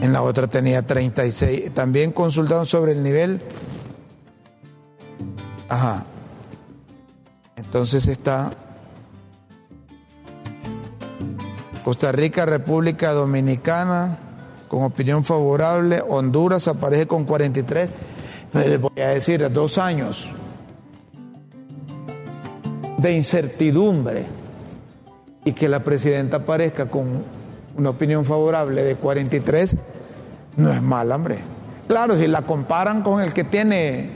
En 0.00 0.12
la 0.12 0.22
otra 0.22 0.46
tenía 0.46 0.86
36. 0.86 1.74
También 1.74 2.12
consultaron 2.12 2.66
sobre 2.66 2.92
el 2.92 3.02
nivel. 3.02 3.40
Ajá. 5.68 6.06
Entonces 7.56 8.06
está 8.06 8.50
Costa 11.88 12.12
Rica, 12.12 12.44
República 12.44 13.12
Dominicana, 13.12 14.18
con 14.68 14.82
opinión 14.82 15.24
favorable. 15.24 16.02
Honduras 16.06 16.68
aparece 16.68 17.06
con 17.06 17.24
43. 17.24 17.88
Les 18.52 18.78
voy 18.78 19.00
a 19.00 19.08
decir, 19.08 19.50
dos 19.50 19.78
años 19.78 20.28
de 22.98 23.12
incertidumbre 23.16 24.26
y 25.46 25.54
que 25.54 25.66
la 25.66 25.82
presidenta 25.82 26.36
aparezca 26.36 26.90
con 26.90 27.24
una 27.74 27.88
opinión 27.88 28.26
favorable 28.26 28.82
de 28.82 28.96
43, 28.96 29.76
no 30.58 30.70
es 30.70 30.82
mal, 30.82 31.10
hombre. 31.10 31.38
Claro, 31.86 32.18
si 32.18 32.26
la 32.26 32.42
comparan 32.42 33.02
con 33.02 33.22
el 33.22 33.32
que 33.32 33.44
tiene 33.44 34.10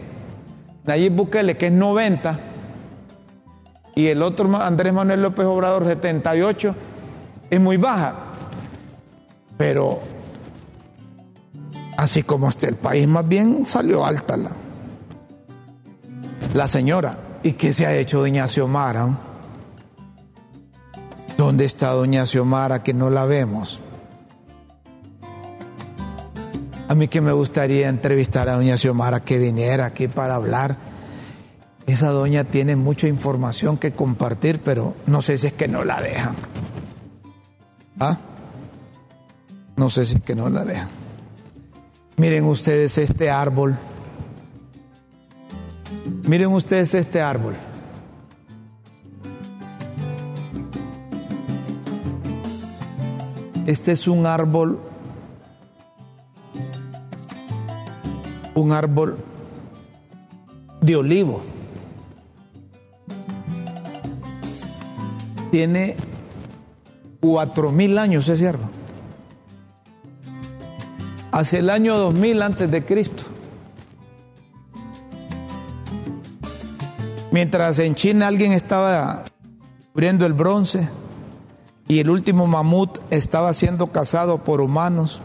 Nayib 0.85 1.15
Bukele, 1.15 1.57
que 1.57 1.69
es 1.69 1.73
90, 1.73 2.39
y 3.95 4.09
el 4.09 4.21
otro 4.21 4.55
Andrés 4.57 4.93
Manuel 4.93 5.23
López 5.23 5.47
Obrador, 5.47 5.87
78, 5.87 6.75
es 7.53 7.61
muy 7.61 7.77
baja. 7.77 8.15
Pero 9.59 10.01
así 11.99 12.23
como 12.23 12.49
está 12.49 12.67
el 12.67 12.77
país, 12.77 13.07
más 13.07 13.29
bien 13.29 13.67
salió 13.67 14.07
alta 14.07 14.39
la, 14.39 14.53
la 16.55 16.67
señora. 16.67 17.19
¿Y 17.43 17.53
qué 17.53 17.75
se 17.75 17.85
ha 17.85 17.95
hecho 17.95 18.21
doña 18.21 18.49
Xiomara? 18.49 19.07
¿Dónde 21.37 21.67
está 21.67 21.91
doña 21.91 22.25
Xiomara 22.25 22.83
que 22.83 22.95
no 22.95 23.11
la 23.11 23.27
vemos? 23.27 23.83
A 26.89 26.95
mí 26.95 27.09
que 27.09 27.21
me 27.21 27.33
gustaría 27.33 27.91
entrevistar 27.91 28.49
a 28.49 28.55
doña 28.55 28.79
Xiomara 28.79 29.21
que 29.21 29.37
viniera 29.37 29.85
aquí 29.85 30.09
para 30.09 30.37
hablar. 30.37 30.79
Esa 31.87 32.09
doña 32.09 32.45
tiene 32.45 32.77
mucha 32.77 33.09
información 33.09 33.77
que 33.77 33.93
compartir, 33.93 34.63
pero 34.65 34.95
no 35.07 35.21
sé 35.21 35.37
si 35.37 35.49
es 35.49 35.53
que 35.53 35.69
no 35.69 35.85
la 35.85 36.01
dejan. 36.01 36.35
¿Ah? 37.99 38.19
No 39.77 39.91
sé 39.91 40.07
si 40.07 40.17
es 40.17 40.23
que 40.23 40.35
no 40.35 40.49
la 40.49 40.65
dejan. 40.65 40.89
Miren 42.17 42.45
ustedes 42.45 42.99
este 42.99 43.31
árbol. 43.31 43.77
Miren 46.29 46.53
ustedes 46.53 46.95
este 46.95 47.21
árbol. 47.21 47.55
Este 53.67 53.93
es 53.93 54.09
un 54.09 54.27
árbol, 54.27 54.81
un 58.55 58.73
árbol 58.73 59.19
de 60.81 60.97
olivo. 60.97 61.43
Tiene 65.53 65.97
cuatro 67.23 67.71
mil 67.71 67.99
años 67.99 68.29
ese 68.29 68.49
árbol. 68.49 68.69
Hacia 71.31 71.61
el 71.61 71.71
año 71.71 71.97
2000 71.97 72.43
antes 72.43 72.71
de 72.71 72.85
Cristo. 72.85 73.23
Mientras 77.31 77.79
en 77.79 77.95
China 77.95 78.27
alguien 78.27 78.53
estaba 78.53 79.25
cubriendo 79.93 80.27
el 80.27 80.35
bronce, 80.35 80.91
y 81.89 82.01
el 82.01 82.11
último 82.11 82.47
mamut 82.47 82.99
estaba 83.11 83.53
siendo 83.53 83.93
cazado 83.93 84.45
por 84.45 84.61
humanos. 84.61 85.21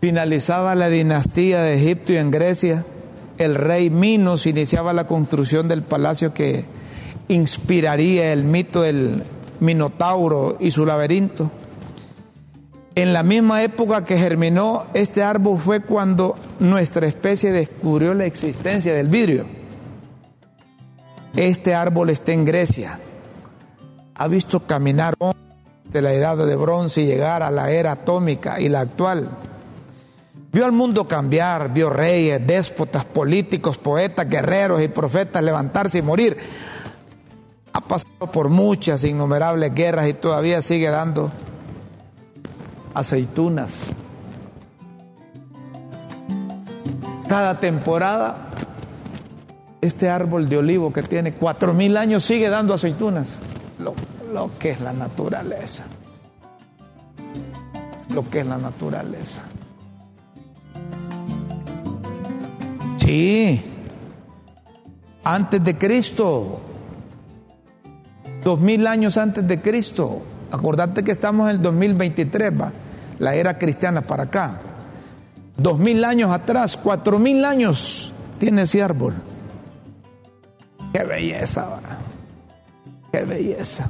Finalizaba 0.00 0.74
la 0.74 0.88
dinastía 0.88 1.62
de 1.62 1.74
Egipto 1.74 2.12
y 2.12 2.16
en 2.16 2.30
Grecia, 2.30 2.86
el 3.38 3.54
rey 3.54 3.90
Minos 3.90 4.46
iniciaba 4.46 4.92
la 4.92 5.06
construcción 5.06 5.66
del 5.66 5.82
palacio 5.82 6.34
que 6.34 6.64
inspiraría 7.28 8.32
el 8.32 8.44
mito 8.44 8.82
del 8.82 9.24
Minotauro 9.60 10.56
y 10.60 10.70
su 10.70 10.84
laberinto. 10.86 11.50
En 12.94 13.12
la 13.12 13.22
misma 13.22 13.62
época 13.62 14.04
que 14.04 14.16
germinó 14.16 14.86
este 14.94 15.22
árbol 15.22 15.58
fue 15.58 15.80
cuando 15.80 16.36
nuestra 16.60 17.06
especie 17.06 17.50
descubrió 17.50 18.14
la 18.14 18.26
existencia 18.26 18.94
del 18.94 19.08
vidrio. 19.08 19.46
Este 21.34 21.74
árbol 21.74 22.10
está 22.10 22.32
en 22.32 22.44
Grecia 22.44 23.00
ha 24.14 24.28
visto 24.28 24.60
caminar 24.60 25.14
de 25.90 26.02
la 26.02 26.12
edad 26.12 26.36
de 26.36 26.56
bronce 26.56 27.02
y 27.02 27.06
llegar 27.06 27.42
a 27.42 27.50
la 27.50 27.70
era 27.70 27.92
atómica 27.92 28.60
y 28.60 28.68
la 28.68 28.80
actual. 28.80 29.28
Vio 30.52 30.64
al 30.64 30.72
mundo 30.72 31.08
cambiar, 31.08 31.72
vio 31.72 31.90
reyes, 31.90 32.44
déspotas, 32.46 33.04
políticos, 33.04 33.76
poetas, 33.76 34.28
guerreros 34.28 34.80
y 34.82 34.88
profetas 34.88 35.42
levantarse 35.42 35.98
y 35.98 36.02
morir. 36.02 36.36
Ha 37.74 37.80
pasado 37.80 38.30
por 38.30 38.50
muchas 38.50 39.02
innumerables 39.02 39.74
guerras 39.74 40.08
y 40.08 40.14
todavía 40.14 40.62
sigue 40.62 40.88
dando 40.90 41.32
aceitunas. 42.94 43.90
Cada 47.28 47.58
temporada, 47.58 48.48
este 49.80 50.08
árbol 50.08 50.48
de 50.48 50.58
olivo 50.58 50.92
que 50.92 51.02
tiene 51.02 51.34
cuatro 51.34 51.74
mil 51.74 51.96
años 51.96 52.22
sigue 52.22 52.48
dando 52.48 52.74
aceitunas 52.74 53.38
lo, 53.80 53.94
lo 54.32 54.56
que 54.56 54.70
es 54.70 54.80
la 54.80 54.92
naturaleza. 54.92 55.82
Lo 58.14 58.28
que 58.30 58.40
es 58.40 58.46
la 58.46 58.56
naturaleza. 58.56 59.42
Sí, 62.98 63.60
antes 65.24 65.64
de 65.64 65.76
Cristo, 65.76 66.60
dos 68.44 68.60
mil 68.60 68.86
años 68.86 69.16
antes 69.16 69.46
de 69.48 69.60
Cristo. 69.60 70.22
Acordate 70.52 71.02
que 71.02 71.10
estamos 71.10 71.48
en 71.48 71.56
el 71.56 71.62
2023, 71.62 72.60
va, 72.60 72.72
la 73.18 73.34
era 73.34 73.58
cristiana 73.58 74.02
para 74.02 74.24
acá. 74.24 74.60
Dos 75.56 75.78
mil 75.78 76.04
años 76.04 76.30
atrás, 76.30 76.76
cuatro 76.76 77.18
mil 77.18 77.44
años 77.44 78.12
tiene 78.38 78.62
ese 78.62 78.82
árbol. 78.82 79.14
Qué 80.92 81.02
belleza, 81.02 81.66
va. 81.66 81.80
Qué 83.10 83.24
belleza. 83.24 83.88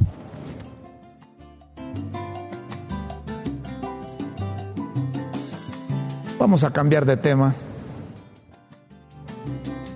Vamos 6.38 6.64
a 6.64 6.72
cambiar 6.72 7.06
de 7.06 7.16
tema. 7.16 7.54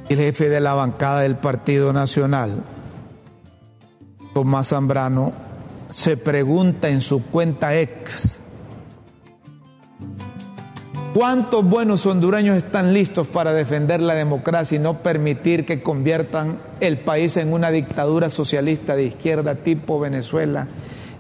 El 0.09 0.17
jefe 0.17 0.49
de 0.49 0.61
la 0.61 0.73
bancada 0.73 1.21
del 1.21 1.37
Partido 1.37 1.93
Nacional, 1.93 2.63
Tomás 4.39 4.69
Zambrano, 4.69 5.33
se 5.91 6.17
pregunta 6.17 6.89
en 6.89 7.01
su 7.01 7.25
cuenta 7.25 7.75
ex, 7.77 8.39
¿cuántos 11.13 11.65
buenos 11.65 12.07
hondureños 12.07 12.57
están 12.57 12.93
listos 12.93 13.27
para 13.27 13.53
defender 13.53 14.01
la 14.01 14.15
democracia 14.15 14.77
y 14.77 14.79
no 14.79 15.03
permitir 15.03 15.67
que 15.67 15.83
conviertan 15.83 16.61
el 16.79 16.99
país 16.99 17.37
en 17.37 17.53
una 17.53 17.73
dictadura 17.73 18.31
socialista 18.31 18.95
de 18.95 19.07
izquierda 19.07 19.57
tipo 19.57 19.99
Venezuela, 19.99 20.69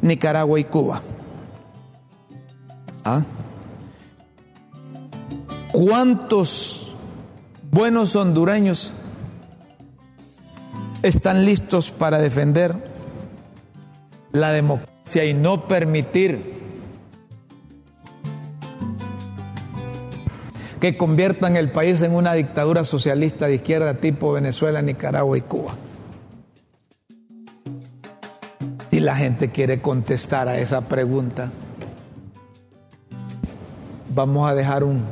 Nicaragua 0.00 0.60
y 0.60 0.64
Cuba? 0.64 1.02
¿Ah? 3.04 3.24
¿Cuántos 5.72 6.94
buenos 7.72 8.14
hondureños 8.14 8.92
están 11.02 11.44
listos 11.44 11.90
para 11.90 12.20
defender 12.20 12.87
la 14.38 14.52
democracia 14.52 15.24
y 15.24 15.34
no 15.34 15.68
permitir 15.68 16.58
que 20.80 20.96
conviertan 20.96 21.56
el 21.56 21.70
país 21.70 22.02
en 22.02 22.14
una 22.14 22.34
dictadura 22.34 22.84
socialista 22.84 23.46
de 23.46 23.56
izquierda 23.56 23.94
tipo 23.94 24.32
Venezuela, 24.32 24.80
Nicaragua 24.80 25.36
y 25.36 25.40
Cuba. 25.40 25.74
Si 28.90 29.00
la 29.00 29.16
gente 29.16 29.50
quiere 29.50 29.80
contestar 29.80 30.48
a 30.48 30.58
esa 30.58 30.82
pregunta, 30.82 31.50
vamos 34.14 34.50
a 34.50 34.54
dejar 34.54 34.84
un, 34.84 35.02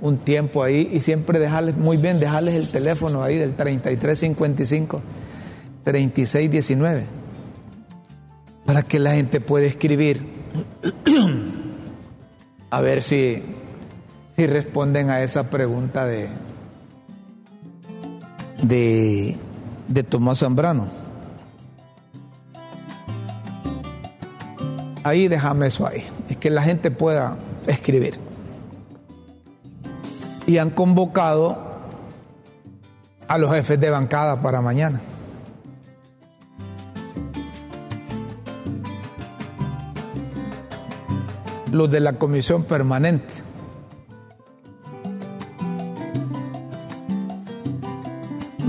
un 0.00 0.18
tiempo 0.18 0.62
ahí 0.62 0.88
y 0.92 1.00
siempre 1.00 1.38
dejarles, 1.38 1.76
muy 1.76 1.96
bien, 1.96 2.20
dejarles 2.20 2.54
el 2.54 2.68
teléfono 2.68 3.22
ahí 3.22 3.36
del 3.36 3.54
3355 3.54 5.02
3619 5.84 7.25
para 8.66 8.82
que 8.82 8.98
la 8.98 9.14
gente 9.14 9.40
pueda 9.40 9.66
escribir 9.66 10.26
a 12.70 12.80
ver 12.80 13.02
si, 13.02 13.42
si 14.34 14.46
responden 14.46 15.08
a 15.08 15.22
esa 15.22 15.48
pregunta 15.48 16.04
de, 16.04 16.28
de, 18.62 19.36
de 19.86 20.02
Tomás 20.02 20.40
Zambrano. 20.40 20.88
Ahí 25.04 25.28
déjame 25.28 25.68
eso 25.68 25.86
ahí, 25.86 26.04
es 26.28 26.36
que 26.36 26.50
la 26.50 26.62
gente 26.62 26.90
pueda 26.90 27.38
escribir. 27.68 28.14
Y 30.48 30.58
han 30.58 30.70
convocado 30.70 31.64
a 33.28 33.38
los 33.38 33.52
jefes 33.52 33.80
de 33.80 33.90
bancada 33.90 34.42
para 34.42 34.60
mañana. 34.60 35.00
Los 41.76 41.90
de 41.90 42.00
la 42.00 42.14
comisión 42.14 42.64
permanente. 42.64 43.32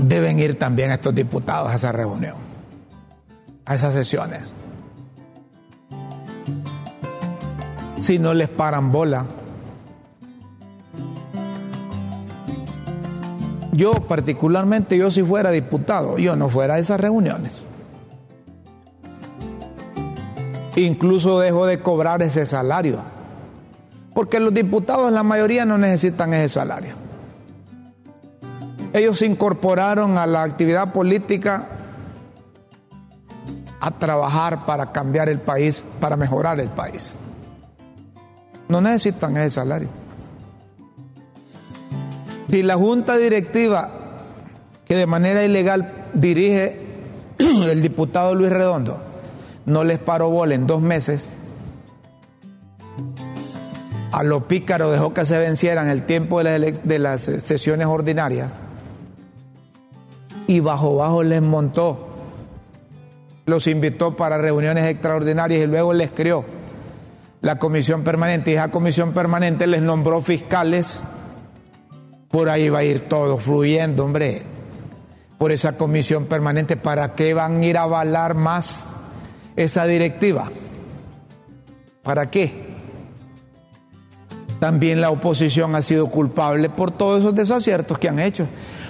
Deben 0.06 0.38
ir 0.38 0.58
también 0.58 0.90
estos 0.90 1.14
diputados 1.14 1.70
a 1.70 1.74
esa 1.74 1.92
reunión, 1.92 2.36
a 3.64 3.74
esas 3.74 3.94
sesiones. 3.94 4.54
Si 7.98 8.18
no 8.18 8.32
les 8.32 8.48
paran 8.48 8.92
bola. 8.92 9.26
Yo 13.72 13.92
particularmente, 13.92 14.96
yo 14.96 15.10
si 15.10 15.22
fuera 15.22 15.50
diputado, 15.50 16.18
yo 16.18 16.36
no 16.36 16.48
fuera 16.48 16.74
a 16.74 16.78
esas 16.78 16.98
reuniones. 17.00 17.67
Incluso 20.78 21.40
dejo 21.40 21.66
de 21.66 21.80
cobrar 21.80 22.22
ese 22.22 22.46
salario. 22.46 23.00
Porque 24.14 24.38
los 24.38 24.54
diputados, 24.54 25.10
la 25.10 25.24
mayoría, 25.24 25.64
no 25.64 25.76
necesitan 25.76 26.32
ese 26.32 26.48
salario. 26.50 26.94
Ellos 28.92 29.18
se 29.18 29.26
incorporaron 29.26 30.16
a 30.18 30.26
la 30.26 30.44
actividad 30.44 30.92
política 30.92 31.66
a 33.80 33.90
trabajar 33.90 34.66
para 34.66 34.92
cambiar 34.92 35.28
el 35.28 35.40
país, 35.40 35.82
para 35.98 36.16
mejorar 36.16 36.60
el 36.60 36.68
país. 36.68 37.16
No 38.68 38.80
necesitan 38.80 39.36
ese 39.36 39.50
salario. 39.50 39.88
Si 42.50 42.62
la 42.62 42.76
junta 42.76 43.16
directiva 43.16 43.90
que 44.84 44.94
de 44.94 45.06
manera 45.06 45.42
ilegal 45.42 46.06
dirige 46.14 46.80
el 47.38 47.82
diputado 47.82 48.32
Luis 48.36 48.50
Redondo 48.50 49.07
no 49.68 49.84
les 49.84 49.98
paró 49.98 50.30
bola 50.30 50.54
en 50.54 50.66
dos 50.66 50.80
meses, 50.80 51.36
a 54.10 54.22
los 54.22 54.44
pícaros 54.44 54.90
dejó 54.90 55.12
que 55.12 55.26
se 55.26 55.38
vencieran 55.38 55.88
el 55.88 56.04
tiempo 56.04 56.42
de, 56.42 56.98
las 56.98 57.22
sesiones 57.22 57.86
ordinarias 57.86 58.50
y 60.46 60.60
bajo 60.60 60.96
bajo 60.96 61.22
les 61.22 61.42
montó, 61.42 62.08
los 63.44 63.66
invitó 63.66 64.16
para 64.16 64.38
reuniones 64.38 64.86
extraordinarias 64.86 65.62
y 65.62 65.66
luego 65.66 65.92
les 65.92 66.10
creó 66.10 66.44
la 67.42 67.58
comisión 67.58 68.02
permanente 68.02 68.50
y 68.50 68.54
esa 68.54 68.70
comisión 68.70 69.12
permanente 69.12 69.66
les 69.66 69.82
nombró 69.82 70.22
fiscales, 70.22 71.04
por 72.30 72.48
ahí 72.48 72.70
va 72.70 72.78
a 72.78 72.84
ir 72.84 73.02
todo 73.02 73.36
fluyendo, 73.36 74.04
hombre, 74.04 74.42
por 75.36 75.52
esa 75.52 75.76
comisión 75.76 76.24
permanente, 76.24 76.76
¿para 76.76 77.14
qué 77.14 77.34
van 77.34 77.60
a 77.60 77.66
ir 77.66 77.76
a 77.76 77.82
avalar 77.82 78.34
más? 78.34 78.88
Esa 79.58 79.86
directiva. 79.86 80.50
¿Para 82.04 82.30
qué? 82.30 82.68
También 84.60 85.00
la 85.00 85.10
oposición 85.10 85.74
ha 85.74 85.82
sido 85.82 86.06
culpable 86.06 86.70
por 86.70 86.92
todos 86.92 87.20
esos 87.20 87.34
desaciertos 87.34 87.98
que 87.98 88.08
han 88.08 88.20
hecho. 88.20 88.46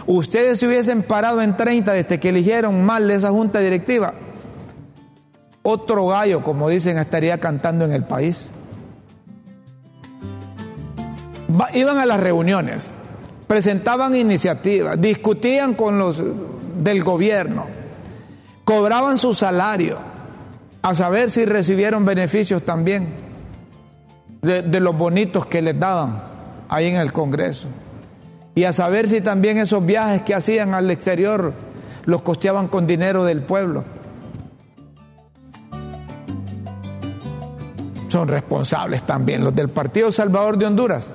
Ustedes 0.07 0.59
se 0.59 0.67
hubiesen 0.67 1.03
parado 1.03 1.41
en 1.41 1.57
30 1.57 1.93
desde 1.93 2.21
que 2.21 2.29
eligieron 2.29 2.85
mal 2.85 3.11
esa 3.11 3.31
junta 3.31 3.61
directiva. 3.61 4.13
Otro 5.63 6.07
gallo, 6.07 6.43
como 6.43 6.69
dicen, 6.69 6.99
estaría 6.99 7.39
cantando 7.39 7.87
en 7.87 7.93
el 7.93 8.05
país. 8.05 8.51
iban 11.73 11.97
a 11.97 12.05
las 12.05 12.21
reuniones, 12.21 12.93
presentaban 13.47 14.15
iniciativas, 14.15 15.01
discutían 15.01 15.75
con 15.75 15.99
los 15.99 16.23
del 16.83 17.03
gobierno, 17.03 17.67
cobraban 18.65 19.17
su 19.17 19.33
salario 19.33 20.18
a 20.83 20.95
saber 20.95 21.31
si 21.31 21.45
recibieron 21.45 22.05
beneficios 22.05 22.63
también 22.63 23.09
de, 24.43 24.81
los 24.81 24.97
bonitos 24.97 25.47
que 25.47 25.63
les 25.63 25.79
daban 25.79 26.21
ahí 26.69 26.87
en 26.87 26.97
el 26.97 27.13
Congreso. 27.13 27.69
Y 28.55 28.65
a 28.65 28.73
saber 28.73 29.09
si 29.09 29.21
también 29.21 29.59
esos 29.59 29.85
viajes 29.85 30.23
que 30.23 30.35
hacían 30.35 30.75
al 30.75 30.91
exterior 30.91 31.53
los 32.05 32.23
costeaban 32.23 32.69
con 32.69 32.87
dinero 32.87 33.25
del 33.25 33.43
pueblo. 33.43 33.85
Son 38.09 38.27
responsables 38.27 39.03
también 39.03 39.45
los 39.45 39.55
del 39.55 39.69
Partido 39.69 40.11
Salvador 40.11 40.57
de 40.57 40.67
Honduras. 40.67 41.15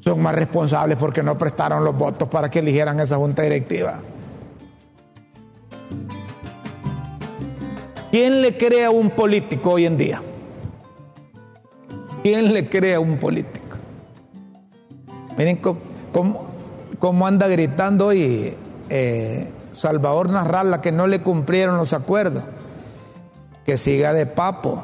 Son 0.00 0.20
más 0.20 0.34
responsables 0.34 0.96
porque 0.98 1.22
no 1.22 1.38
prestaron 1.38 1.84
los 1.84 1.96
votos 1.96 2.28
para 2.28 2.50
que 2.50 2.58
eligieran 2.58 2.98
esa 3.00 3.16
junta 3.16 3.42
directiva. 3.42 4.00
¿Quién 8.10 8.42
le 8.42 8.56
cree 8.56 8.84
a 8.84 8.90
un 8.90 9.10
político 9.10 9.72
hoy 9.72 9.86
en 9.86 9.96
día? 9.96 10.20
¿Quién 12.22 12.52
le 12.52 12.68
cree 12.68 12.94
a 12.94 13.00
un 13.00 13.18
político? 13.18 13.76
Miren 15.38 15.60
cómo, 16.98 17.26
anda 17.26 17.46
gritando 17.46 18.06
hoy 18.06 18.54
eh, 18.88 19.48
Salvador 19.72 20.30
Narrala 20.30 20.80
que 20.80 20.90
no 20.90 21.06
le 21.06 21.22
cumplieron 21.22 21.76
los 21.76 21.92
acuerdos. 21.92 22.42
Que 23.64 23.76
siga 23.76 24.12
de 24.12 24.26
papo. 24.26 24.82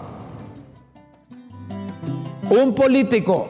Un 2.49 2.77
político, 2.77 3.49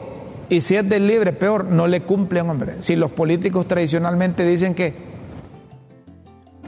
y 0.49 0.61
si 0.61 0.75
es 0.75 0.89
del 0.89 1.05
libre, 1.05 1.33
peor, 1.33 1.65
no 1.65 1.85
le 1.85 2.01
cumplen, 2.01 2.49
hombre. 2.49 2.81
Si 2.81 2.95
los 2.95 3.11
políticos 3.11 3.67
tradicionalmente 3.67 4.43
dicen 4.43 4.73
que 4.73 5.06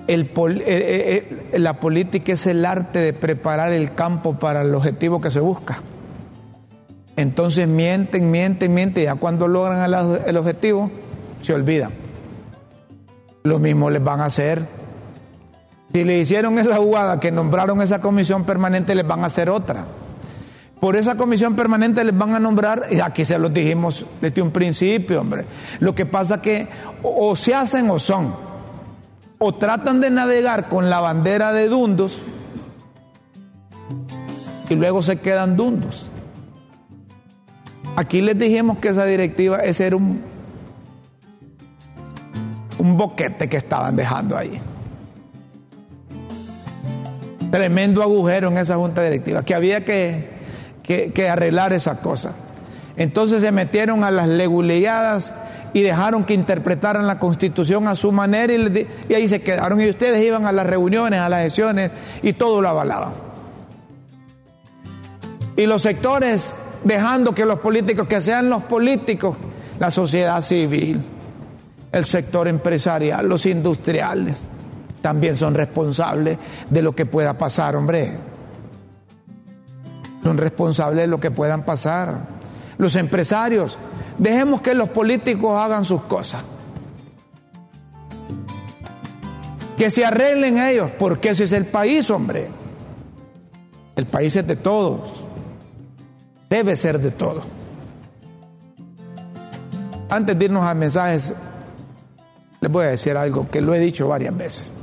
el, 0.09 0.21
eh, 0.21 0.63
eh, 0.65 1.49
eh, 1.51 1.59
la 1.59 1.79
política 1.79 2.33
es 2.33 2.47
el 2.47 2.65
arte 2.65 2.97
de 2.97 3.13
preparar 3.13 3.71
el 3.71 3.93
campo 3.93 4.39
para 4.39 4.63
el 4.63 4.73
objetivo 4.73 5.21
que 5.21 5.29
se 5.29 5.39
busca. 5.39 5.77
Entonces 7.15 7.67
mienten, 7.67 8.31
mienten, 8.31 8.73
mienten, 8.73 9.03
ya 9.03 9.15
cuando 9.15 9.47
logran 9.47 9.93
el, 10.25 10.37
objetivo, 10.37 10.89
se 11.43 11.53
olvidan. 11.53 11.91
Lo 13.43 13.59
mismo 13.59 13.91
les 13.91 14.03
van 14.03 14.21
a 14.21 14.25
hacer. 14.25 14.65
Si 15.93 16.03
le 16.03 16.17
hicieron 16.17 16.57
esa 16.57 16.77
jugada 16.77 17.19
que 17.19 17.31
nombraron 17.31 17.79
esa 17.81 18.01
comisión 18.01 18.45
permanente, 18.45 18.95
les 18.95 19.05
van 19.05 19.23
a 19.23 19.27
hacer 19.27 19.47
otra. 19.47 19.85
Por 20.79 20.95
esa 20.95 21.17
comisión 21.17 21.55
permanente 21.55 22.03
les 22.03 22.17
van 22.17 22.33
a 22.33 22.39
nombrar, 22.39 22.85
y 22.89 22.99
aquí 22.99 23.25
se 23.25 23.37
los 23.37 23.53
dijimos 23.53 24.05
desde 24.21 24.41
un 24.41 24.49
principio, 24.49 25.21
hombre. 25.21 25.45
Lo 25.79 25.93
que 25.93 26.07
pasa 26.07 26.41
que 26.41 26.67
o 27.03 27.35
se 27.35 27.53
hacen 27.53 27.91
o 27.91 27.99
son 27.99 28.48
o 29.39 29.55
tratan 29.55 30.01
de 30.01 30.11
navegar 30.11 30.67
con 30.69 30.89
la 30.89 30.99
bandera 30.99 31.51
de 31.53 31.67
Dundos 31.67 32.21
y 34.69 34.75
luego 34.75 35.01
se 35.01 35.17
quedan 35.17 35.57
dundos. 35.57 36.07
Aquí 37.95 38.21
les 38.21 38.37
dijimos 38.37 38.77
que 38.77 38.89
esa 38.89 39.05
directiva, 39.05 39.59
era 39.59 39.95
un, 39.95 40.21
un 42.77 42.97
boquete 42.97 43.49
que 43.49 43.57
estaban 43.57 43.95
dejando 43.95 44.37
ahí. 44.37 44.59
Tremendo 47.51 48.03
agujero 48.03 48.49
en 48.49 48.57
esa 48.57 48.75
junta 48.75 49.01
directiva, 49.03 49.43
que 49.43 49.55
había 49.55 49.83
que, 49.83 50.29
que, 50.83 51.29
arreglar 51.29 51.73
esa 51.73 51.99
cosa. 51.99 52.33
Entonces 52.95 53.41
se 53.41 53.51
metieron 53.51 54.03
a 54.03 54.11
las 54.11 54.27
leguleadas 54.27 55.33
y 55.73 55.81
dejaron 55.81 56.23
que 56.23 56.33
interpretaran 56.33 57.05
la 57.07 57.19
constitución 57.19 57.87
a 57.87 57.95
su 57.95 58.11
manera 58.11 58.53
y, 58.53 59.13
ahí 59.13 59.27
se 59.27 59.41
quedaron. 59.41 59.79
Y 59.81 59.89
ustedes 59.89 60.23
iban 60.23 60.45
a 60.45 60.51
las 60.51 60.65
reuniones, 60.65 61.19
a 61.19 61.29
las 61.29 61.43
sesiones 61.43 61.91
y 62.21 62.33
todo 62.33 62.61
lo 62.61 62.69
avalaban. 62.69 63.13
Y 65.55 65.65
los 65.65 65.81
sectores 65.81 66.53
dejando 66.83 67.33
que 67.33 67.45
los 67.45 67.59
políticos, 67.59 68.07
que 68.07 68.21
sean 68.21 68.49
los 68.49 68.63
políticos, 68.63 69.35
la 69.79 69.91
sociedad 69.91 70.41
civil, 70.41 71.01
el 71.91 72.05
sector 72.05 72.47
empresarial, 72.47 73.27
los 73.27 73.45
industriales, 73.45 74.47
también 75.01 75.35
son 75.35 75.55
responsables 75.55 76.37
de 76.69 76.81
lo 76.81 76.93
que 76.93 77.05
pueda 77.05 77.37
pasar, 77.37 77.75
hombre. 77.75 78.13
Son 80.23 80.37
responsables 80.37 81.03
de 81.03 81.07
lo 81.07 81.19
que 81.19 81.31
puedan 81.31 81.63
pasar. 81.63 82.39
Los 82.77 82.95
empresarios, 82.95 83.77
dejemos 84.19 84.61
que 84.61 84.75
los 84.75 84.89
políticos 84.89 85.57
hagan 85.57 85.85
sus 85.85 86.01
cosas. 86.03 86.43
Que 89.77 89.89
se 89.89 90.05
arreglen 90.05 90.59
ellos, 90.59 90.91
porque 90.99 91.29
ese 91.29 91.45
es 91.45 91.53
el 91.53 91.65
país, 91.65 92.09
hombre. 92.11 92.49
El 93.95 94.05
país 94.05 94.35
es 94.35 94.45
de 94.45 94.57
todos. 94.57 95.09
Debe 96.49 96.75
ser 96.75 96.99
de 96.99 97.11
todos. 97.11 97.43
Antes 100.09 100.37
de 100.37 100.45
irnos 100.45 100.65
a 100.65 100.73
mensajes, 100.73 101.33
les 102.59 102.71
voy 102.71 102.85
a 102.85 102.89
decir 102.89 103.15
algo 103.15 103.49
que 103.49 103.61
lo 103.61 103.73
he 103.73 103.79
dicho 103.79 104.07
varias 104.07 104.35
veces. 104.35 104.73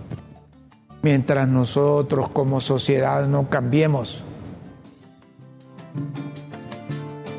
Mientras 1.03 1.47
nosotros 1.49 2.30
como 2.30 2.61
sociedad 2.61 3.26
no 3.26 3.51
cambiemos, 3.51 4.22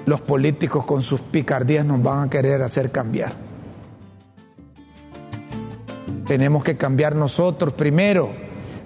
los 0.07 0.21
políticos 0.21 0.85
con 0.85 1.01
sus 1.01 1.19
picardías 1.19 1.85
nos 1.85 2.01
van 2.01 2.23
a 2.23 2.29
querer 2.29 2.63
hacer 2.63 2.91
cambiar. 2.91 3.33
Tenemos 6.25 6.63
que 6.63 6.77
cambiar 6.77 7.13
nosotros 7.13 7.73
primero 7.73 8.31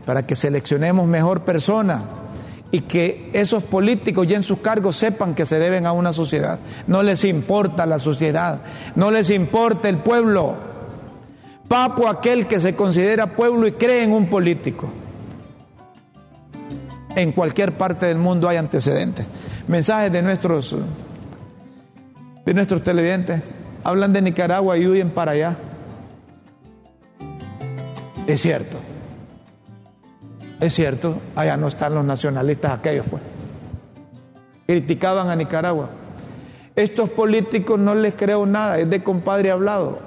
para 0.03 0.25
que 0.25 0.35
seleccionemos 0.35 1.07
mejor 1.07 1.43
persona 1.43 2.03
y 2.71 2.81
que 2.81 3.29
esos 3.33 3.63
políticos 3.63 4.27
ya 4.27 4.37
en 4.37 4.43
sus 4.43 4.59
cargos 4.59 4.95
sepan 4.95 5.35
que 5.35 5.45
se 5.45 5.59
deben 5.59 5.85
a 5.85 5.91
una 5.91 6.11
sociedad. 6.11 6.59
No 6.87 7.03
les 7.03 7.23
importa 7.23 7.85
la 7.85 7.99
sociedad, 7.99 8.63
no 8.95 9.11
les 9.11 9.29
importa 9.29 9.89
el 9.89 9.97
pueblo. 9.97 10.55
Papo 11.67 12.07
aquel 12.07 12.47
que 12.47 12.59
se 12.59 12.75
considera 12.75 13.27
pueblo 13.27 13.67
y 13.67 13.73
cree 13.73 14.03
en 14.03 14.11
un 14.11 14.25
político. 14.27 14.89
En 17.15 17.31
cualquier 17.31 17.73
parte 17.73 18.07
del 18.07 18.17
mundo 18.17 18.49
hay 18.49 18.57
antecedentes. 18.57 19.27
Mensajes 19.67 20.11
de 20.11 20.23
nuestros 20.23 20.75
de 22.45 22.53
nuestros 22.53 22.81
televidentes 22.81 23.41
hablan 23.83 24.13
de 24.13 24.21
Nicaragua 24.21 24.77
y 24.77 24.87
huyen 24.87 25.09
para 25.09 25.31
allá. 25.31 25.55
Es 28.27 28.41
cierto. 28.41 28.77
Es 30.59 30.75
cierto, 30.75 31.19
allá 31.35 31.57
no 31.57 31.67
están 31.67 31.95
los 31.95 32.05
nacionalistas 32.05 32.77
aquellos, 32.77 33.05
pues. 33.09 33.21
Criticaban 34.67 35.29
a 35.29 35.35
Nicaragua. 35.35 35.89
Estos 36.75 37.09
políticos 37.09 37.79
no 37.79 37.95
les 37.95 38.13
creo 38.13 38.45
nada, 38.45 38.77
es 38.79 38.89
de 38.89 39.03
compadre 39.03 39.51
hablado. 39.51 39.99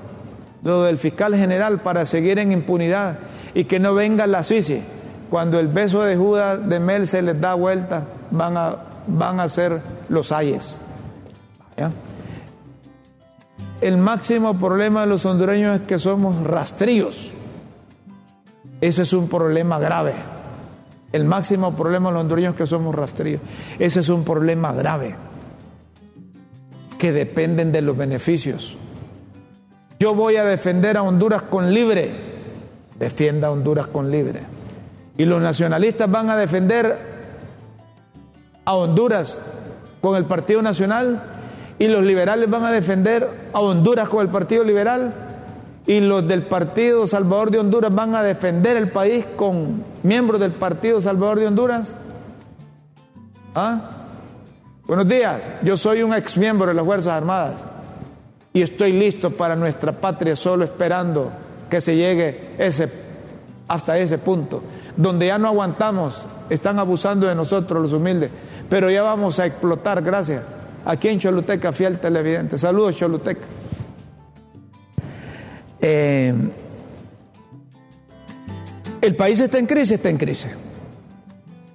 Lo 0.63 0.85
del 0.85 0.97
fiscal 0.97 1.35
general 1.35 1.81
para 1.81 2.07
seguir 2.07 2.39
en 2.39 2.53
impunidad 2.53 3.19
y 3.53 3.65
que 3.65 3.81
no 3.81 3.95
venga 3.95 4.27
la 4.27 4.45
CICI. 4.45 4.83
Cuando 5.29 5.59
el 5.59 5.69
beso 5.69 6.03
de 6.03 6.17
Judas 6.17 6.69
de 6.69 6.81
Mel 6.81 7.07
se 7.07 7.21
les 7.21 7.39
da 7.41 7.55
vuelta, 7.55 8.05
van 8.31 8.57
a, 8.57 8.77
van 9.07 9.41
a 9.41 9.49
ser 9.49 9.81
los 10.09 10.33
ayes. 10.33 10.79
El 13.85 13.99
máximo 13.99 14.59
problema 14.59 15.03
de 15.03 15.09
los 15.09 15.27
hondureños 15.27 15.79
es 15.79 15.87
que 15.87 15.99
somos 15.99 16.43
rastrillos. 16.43 17.31
Ese 18.81 19.03
es 19.03 19.13
un 19.13 19.29
problema 19.29 19.79
grave. 19.79 20.15
El 21.13 21.27
máximo 21.27 21.77
problema 21.77 22.09
de 22.09 22.15
los 22.15 22.23
hondureños 22.23 22.55
es 22.55 22.57
que 22.57 22.67
somos 22.67 22.95
rastrillos. 22.95 23.43
Ese 23.79 24.01
es 24.01 24.09
un 24.09 24.25
problema 24.25 24.73
grave, 24.73 25.17
que 26.97 27.13
dependen 27.13 27.73
de 27.73 27.83
los 27.83 27.95
beneficios. 27.95 28.75
Yo 30.01 30.15
voy 30.15 30.37
a 30.37 30.45
defender 30.45 30.97
a 30.97 31.03
Honduras 31.03 31.43
con 31.43 31.75
libre, 31.75 32.11
defienda 32.99 33.49
a 33.49 33.51
Honduras 33.51 33.89
con 33.89 34.11
libre. 34.11 34.41
Y 35.19 35.27
los 35.27 35.43
nacionalistas 35.43 36.11
van 36.11 36.31
a 36.31 36.39
defender 36.39 36.97
a 38.65 38.75
Honduras 38.77 39.43
con 40.01 40.17
el 40.17 40.25
Partido 40.25 40.63
Nacional 40.63 41.34
y 41.79 41.89
los 41.89 42.05
liberales 42.05 42.49
van 42.49 42.65
a 42.65 42.71
defender 42.71 43.29
a 43.53 43.61
Honduras 43.61 44.09
con 44.09 44.23
el 44.23 44.29
Partido 44.31 44.65
Liberal 44.65 45.13
y 45.87 46.01
los 46.01 46.27
del 46.27 46.43
Partido 46.43 47.07
Salvador 47.07 47.51
de 47.51 47.59
Honduras 47.59 47.95
van 47.95 48.15
a 48.15 48.23
defender 48.23 48.77
el 48.77 48.91
país 48.91 49.25
con 49.37 49.85
miembros 50.03 50.41
del 50.41 50.53
Partido 50.53 51.01
Salvador 51.01 51.41
de 51.41 51.47
Honduras? 51.47 51.95
¿Ah? 53.55 53.91
Buenos 54.87 55.09
días, 55.09 55.41
yo 55.63 55.77
soy 55.77 56.03
un 56.03 56.15
ex 56.15 56.37
miembro 56.37 56.69
de 56.69 56.75
las 56.75 56.85
Fuerzas 56.85 57.13
Armadas 57.13 57.55
y 58.53 58.63
estoy 58.63 58.93
listo 58.93 59.31
para 59.31 59.57
nuestra 59.57 59.93
patria 59.93 60.37
solo 60.37 60.65
esperando 60.65 61.33
que 61.69 61.81
se 61.81 61.97
llegue 61.97 62.55
ese, 62.59 62.89
hasta 63.67 63.99
ese 63.99 64.19
punto, 64.19 64.63
donde 64.97 65.27
ya 65.27 65.39
no 65.39 65.49
aguantamos, 65.49 66.27
están 66.51 66.79
abusando 66.79 67.27
de 67.27 67.35
nosotros 67.35 67.83
los 67.83 67.93
humildes, 67.93 68.31
pero 68.69 68.91
ya 68.91 69.03
vamos 69.03 69.39
a 69.39 69.47
explotar, 69.47 70.03
gracias. 70.03 70.43
Aquí 70.85 71.09
en 71.09 71.19
Choluteca, 71.19 71.73
fiel 71.73 71.99
televidente. 71.99 72.59
Saludos, 72.59 72.97
Choluteca. 72.97 73.41
Eh, 75.81 76.35
el 79.01 79.17
país 79.17 79.41
está 79.41 79.59
en 79.59 79.67
crisis, 79.67 79.93
está 79.93 80.11
en 80.11 80.19
crisis. 80.19 80.51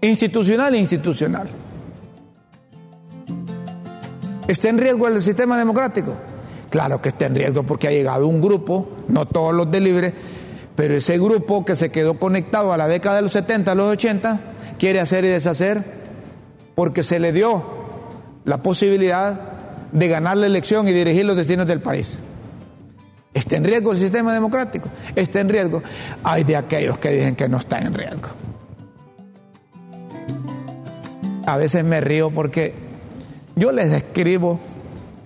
Institucional 0.02 0.76
e 0.76 0.78
institucional. 0.78 1.48
¿Está 4.48 4.70
en 4.70 4.78
riesgo 4.78 5.08
el 5.08 5.22
sistema 5.22 5.58
democrático? 5.58 6.16
Claro 6.70 7.02
que 7.02 7.10
está 7.10 7.26
en 7.26 7.36
riesgo 7.36 7.64
porque 7.64 7.88
ha 7.88 7.92
llegado 7.92 8.28
un 8.28 8.42
grupo, 8.42 8.90
no 9.08 9.26
todos 9.26 9.54
los 9.54 9.70
de 9.70 9.80
libre, 9.80 10.14
pero 10.76 10.96
ese 10.96 11.18
grupo 11.18 11.66
que 11.66 11.76
se 11.76 11.92
quedó 11.92 12.18
conectado 12.18 12.74
a 12.74 12.78
la 12.78 12.88
década 12.88 13.18
de 13.18 13.22
los 13.24 13.32
70, 13.34 13.72
a 13.72 13.76
los 13.76 13.92
80, 13.92 14.40
quiere 14.78 15.00
hacer 15.00 15.26
y 15.26 15.28
deshacer 15.28 15.84
porque 16.74 17.04
se 17.04 17.20
le 17.20 17.32
dio 17.32 17.79
la 18.50 18.58
posibilidad 18.58 19.40
de 19.92 20.08
ganar 20.08 20.36
la 20.36 20.48
elección 20.48 20.88
y 20.88 20.92
dirigir 20.92 21.24
los 21.24 21.38
destinos 21.38 21.68
del 21.68 21.82
país. 21.82 22.20
¿Está 23.32 23.58
en 23.58 23.64
riesgo 23.64 23.92
el 23.92 24.00
sistema 24.00 24.34
democrático? 24.34 24.90
¿Está 25.16 25.40
en 25.40 25.50
riesgo? 25.50 25.84
Hay 26.24 26.44
de 26.46 26.56
aquellos 26.56 26.98
que 26.98 27.12
dicen 27.12 27.36
que 27.36 27.48
no 27.48 27.58
está 27.58 27.78
en 27.78 27.94
riesgo. 27.94 28.30
A 31.46 31.58
veces 31.58 31.84
me 31.84 32.02
río 32.02 32.32
porque 32.32 32.74
yo 33.56 33.72
les 33.72 33.94
escribo 33.94 34.60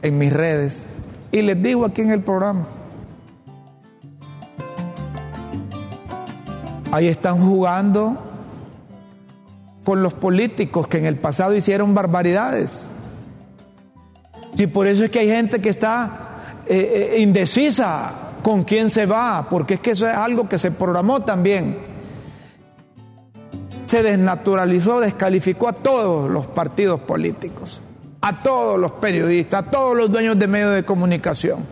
en 0.02 0.18
mis 0.18 0.34
redes 0.34 0.86
y 1.32 1.44
les 1.44 1.64
digo 1.64 1.86
aquí 1.86 2.02
en 2.02 2.12
el 2.12 2.24
programa. 2.24 2.66
Ahí 6.92 7.08
están 7.08 7.38
jugando 7.38 8.18
con 9.86 10.04
los 10.04 10.14
políticos 10.14 10.90
que 10.90 10.98
en 10.98 11.06
el 11.06 11.16
pasado 11.16 11.56
hicieron 11.56 11.96
barbaridades. 11.96 12.90
Y 14.58 14.68
por 14.68 14.88
eso 14.88 15.04
es 15.04 15.10
que 15.10 15.20
hay 15.20 15.28
gente 15.28 15.60
que 15.60 15.70
está 15.70 16.34
eh, 16.68 17.14
eh, 17.16 17.22
indecisa 17.22 18.14
con 18.42 18.64
quién 18.64 18.90
se 18.90 19.06
va, 19.06 19.48
porque 19.50 19.76
es 19.76 19.80
que 19.80 19.92
eso 19.92 20.08
es 20.08 20.16
algo 20.16 20.48
que 20.48 20.60
se 20.60 20.72
programó 20.72 21.22
también. 21.22 21.78
Se 23.86 24.04
desnaturalizó, 24.04 25.00
descalificó 25.00 25.70
a 25.70 25.74
todos 25.74 26.30
los 26.30 26.48
partidos 26.48 27.02
políticos, 27.02 27.82
a 28.22 28.42
todos 28.42 28.80
los 28.80 28.94
periodistas, 28.94 29.68
a 29.68 29.72
todos 29.72 29.98
los 29.98 30.12
dueños 30.12 30.38
de 30.38 30.48
medios 30.48 30.76
de 30.76 30.84
comunicación. 30.84 31.66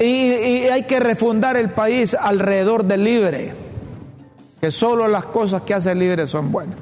Y, 0.00 0.04
y 0.04 0.68
hay 0.68 0.84
que 0.84 0.98
refundar 0.98 1.56
el 1.56 1.70
país 1.70 2.14
alrededor 2.14 2.84
del 2.84 3.04
libre, 3.04 3.52
que 4.60 4.70
solo 4.70 5.06
las 5.08 5.26
cosas 5.26 5.62
que 5.62 5.74
hace 5.74 5.92
el 5.92 5.98
libre 5.98 6.26
son 6.26 6.50
buenas. 6.50 6.78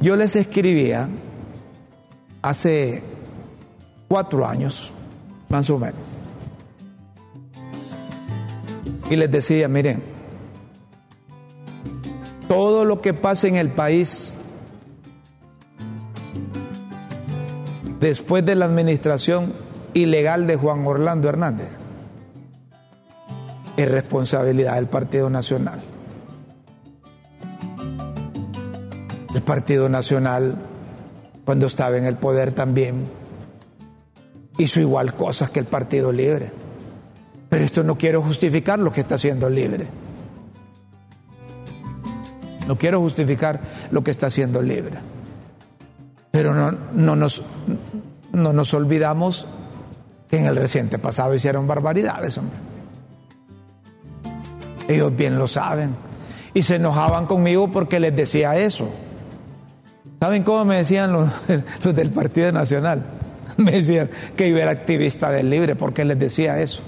Yo 0.00 0.16
les 0.16 0.36
escribía 0.36 1.08
hace 2.44 3.02
cuatro 4.06 4.46
años, 4.46 4.92
más 5.48 5.70
o 5.70 5.78
menos. 5.78 6.02
Y 9.10 9.16
les 9.16 9.30
decía, 9.30 9.66
miren, 9.66 10.02
todo 12.46 12.84
lo 12.84 13.00
que 13.00 13.14
pasa 13.14 13.48
en 13.48 13.56
el 13.56 13.70
país 13.70 14.36
después 17.98 18.44
de 18.44 18.54
la 18.56 18.66
administración 18.66 19.54
ilegal 19.94 20.46
de 20.46 20.56
Juan 20.56 20.86
Orlando 20.86 21.30
Hernández 21.30 21.68
es 23.78 23.90
responsabilidad 23.90 24.74
del 24.74 24.88
Partido 24.88 25.30
Nacional. 25.30 25.80
El 29.34 29.42
Partido 29.42 29.88
Nacional, 29.88 30.73
cuando 31.44 31.66
estaba 31.66 31.96
en 31.96 32.04
el 32.04 32.16
poder 32.16 32.52
también, 32.52 33.06
hizo 34.58 34.80
igual 34.80 35.14
cosas 35.14 35.50
que 35.50 35.60
el 35.60 35.66
Partido 35.66 36.12
Libre. 36.12 36.50
Pero 37.48 37.64
esto 37.64 37.82
no 37.84 37.96
quiero 37.96 38.22
justificar 38.22 38.78
lo 38.78 38.92
que 38.92 39.02
está 39.02 39.16
haciendo 39.16 39.48
Libre. 39.48 39.86
No 42.66 42.76
quiero 42.78 43.00
justificar 43.00 43.60
lo 43.90 44.02
que 44.02 44.10
está 44.10 44.28
haciendo 44.28 44.62
Libre. 44.62 44.98
Pero 46.30 46.54
no, 46.54 46.72
no, 46.72 47.14
nos, 47.14 47.42
no 48.32 48.52
nos 48.52 48.74
olvidamos 48.74 49.46
que 50.28 50.38
en 50.38 50.46
el 50.46 50.56
reciente 50.56 50.98
pasado 50.98 51.34
hicieron 51.34 51.66
barbaridades, 51.66 52.38
hombre. 52.38 52.56
Ellos 54.88 55.14
bien 55.14 55.38
lo 55.38 55.46
saben. 55.46 55.94
Y 56.52 56.62
se 56.62 56.76
enojaban 56.76 57.26
conmigo 57.26 57.70
porque 57.70 58.00
les 58.00 58.14
decía 58.14 58.56
eso. 58.58 58.88
¿Saben 60.24 60.42
cómo 60.42 60.64
me 60.64 60.76
decían 60.76 61.12
los, 61.12 61.28
del 61.94 62.08
Partido 62.08 62.50
Nacional? 62.50 63.04
Me 63.58 63.72
decían 63.72 64.08
que 64.34 64.48
yo 64.48 64.56
era 64.56 64.70
activista 64.70 65.30
del 65.30 65.50
libre 65.50 65.76
porque 65.76 66.02
les 66.06 66.18
decía 66.18 66.62
eso. 66.62 66.82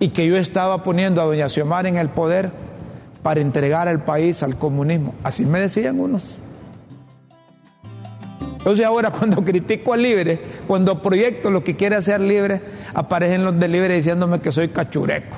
Y 0.00 0.08
que 0.08 0.26
yo 0.26 0.36
estaba 0.36 0.82
poniendo 0.82 1.22
a 1.22 1.26
doña 1.26 1.48
Xiomara 1.48 1.88
en 1.88 1.98
el 1.98 2.08
poder 2.08 2.50
para 3.22 3.40
entregar 3.40 3.86
al 3.86 4.02
país 4.02 4.42
al 4.42 4.56
comunismo. 4.58 5.14
Así 5.22 5.46
me 5.46 5.60
decían 5.60 6.00
unos. 6.00 6.34
Entonces 8.58 8.84
ahora 8.84 9.10
cuando 9.16 9.44
critico 9.44 9.92
al 9.92 10.02
libre, 10.02 10.40
cuando 10.66 11.00
proyecto 11.00 11.48
lo 11.48 11.62
que 11.62 11.76
quiere 11.76 11.94
hacer 11.94 12.20
libre, 12.20 12.60
aparecen 12.92 13.44
los 13.44 13.56
del 13.56 13.70
libre 13.70 13.94
diciéndome 13.94 14.40
que 14.40 14.50
soy 14.50 14.70
cachureco. 14.70 15.36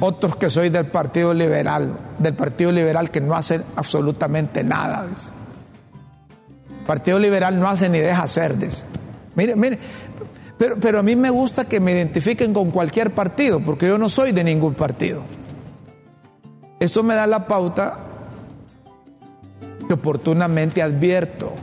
Otros 0.00 0.36
que 0.36 0.48
soy 0.48 0.70
del 0.70 0.86
Partido 0.86 1.34
Liberal, 1.34 1.92
del 2.18 2.34
Partido 2.34 2.70
Liberal 2.70 3.10
que 3.10 3.20
no 3.20 3.34
hace 3.34 3.60
absolutamente 3.74 4.62
nada. 4.62 5.04
El 5.04 6.86
Partido 6.86 7.18
Liberal 7.18 7.58
no 7.58 7.68
hace 7.68 7.88
ni 7.88 7.98
deja 7.98 8.22
hacer. 8.22 8.54
Mire, 9.34 9.56
mire, 9.56 9.78
pero, 10.56 10.78
pero 10.78 11.00
a 11.00 11.02
mí 11.02 11.16
me 11.16 11.30
gusta 11.30 11.64
que 11.64 11.80
me 11.80 11.92
identifiquen 11.92 12.54
con 12.54 12.70
cualquier 12.70 13.10
partido, 13.10 13.60
porque 13.60 13.88
yo 13.88 13.98
no 13.98 14.08
soy 14.08 14.32
de 14.32 14.44
ningún 14.44 14.74
partido. 14.74 15.22
Esto 16.78 17.02
me 17.02 17.14
da 17.14 17.26
la 17.26 17.46
pauta 17.46 17.98
que 19.88 19.94
oportunamente 19.94 20.80
advierto 20.80 21.54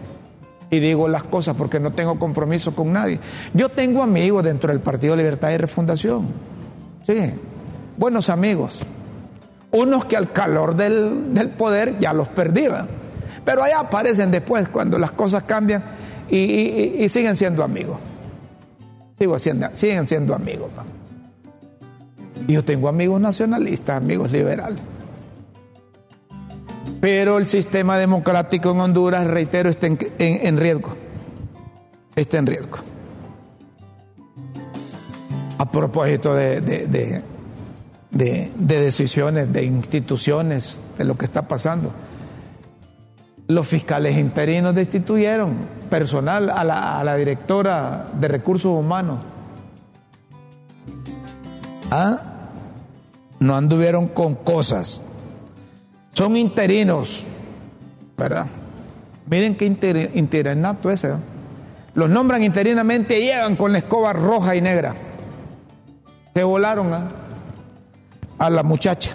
y 0.69 0.79
digo 0.79 1.07
las 1.07 1.23
cosas 1.23 1.55
porque 1.55 1.79
no 1.79 1.91
tengo 1.91 2.19
compromiso 2.19 2.75
con 2.75 2.91
nadie. 2.91 3.19
Yo 3.53 3.69
tengo 3.69 4.03
amigos 4.03 4.43
dentro 4.43 4.71
del 4.71 4.81
Partido 4.81 5.15
Libertad 5.15 5.51
y 5.51 5.57
Refundación. 5.57 6.27
Sí, 7.03 7.33
buenos 7.97 8.29
amigos. 8.29 8.81
Unos 9.71 10.05
que 10.05 10.15
al 10.15 10.31
calor 10.31 10.75
del, 10.75 11.33
del 11.33 11.49
poder 11.49 11.99
ya 11.99 12.13
los 12.13 12.27
perdían. 12.29 12.87
Pero 13.43 13.63
allá 13.63 13.79
aparecen 13.79 14.31
después 14.31 14.67
cuando 14.69 14.97
las 14.97 15.11
cosas 15.11 15.43
cambian 15.43 15.83
y, 16.29 17.07
siguen 17.09 17.35
siendo 17.35 17.63
amigos. 17.63 17.99
Siendo, 19.37 19.69
siguen 19.73 20.07
siendo 20.07 20.33
amigos. 20.33 20.69
Y 22.47 22.53
yo 22.53 22.63
tengo 22.63 22.89
amigos 22.89 23.21
nacionalistas, 23.21 23.97
amigos 23.97 24.31
liberales. 24.31 24.79
Pero 26.99 27.37
el 27.37 27.45
sistema 27.45 27.97
democrático 27.97 28.71
en 28.71 28.79
Honduras, 28.79 29.27
reitero, 29.27 29.69
está 29.69 29.87
en, 29.87 29.97
en, 30.17 30.57
riesgo. 30.57 30.95
Está 32.15 32.39
en 32.39 32.47
riesgo. 32.47 32.77
A 35.57 35.71
propósito 35.71 36.33
de, 36.33 37.21
de, 38.15 38.51
decisiones, 38.57 39.53
de 39.53 39.63
instituciones, 39.63 40.81
de 40.97 41.03
lo 41.03 41.15
que 41.15 41.25
está 41.25 41.47
pasando. 41.47 41.91
Los 43.47 43.67
fiscales 43.67 44.17
interinos 44.17 44.73
destituyeron 44.73 45.53
personal 45.91 46.49
a 46.49 46.63
la, 46.63 47.15
directora 47.15 48.07
de 48.19 48.27
recursos 48.27 48.71
humanos. 48.71 49.19
¿Ah? 51.91 52.17
No 53.39 53.55
anduvieron 53.55 54.07
con 54.07 54.33
cosas 54.33 55.03
son 56.15 56.37
interinos, 56.37 57.25
¿verdad? 58.17 58.47
Miren 59.29 59.55
qué 59.55 59.65
inter, 59.65 60.11
interinato 60.13 60.89
ese. 60.89 61.11
Los 61.93 62.09
nombran 62.09 62.41
interinamente 62.41 63.19
y 63.19 63.25
llegan 63.25 63.57
con 63.57 63.73
la 63.73 63.79
escoba 63.79 64.13
roja 64.13 64.55
y 64.55 64.61
negra. 64.61 64.95
Se 66.33 66.43
volaron 66.43 66.93
¿eh? 66.93 67.24
A 68.37 68.49
la 68.49 68.63
muchacha. 68.63 69.11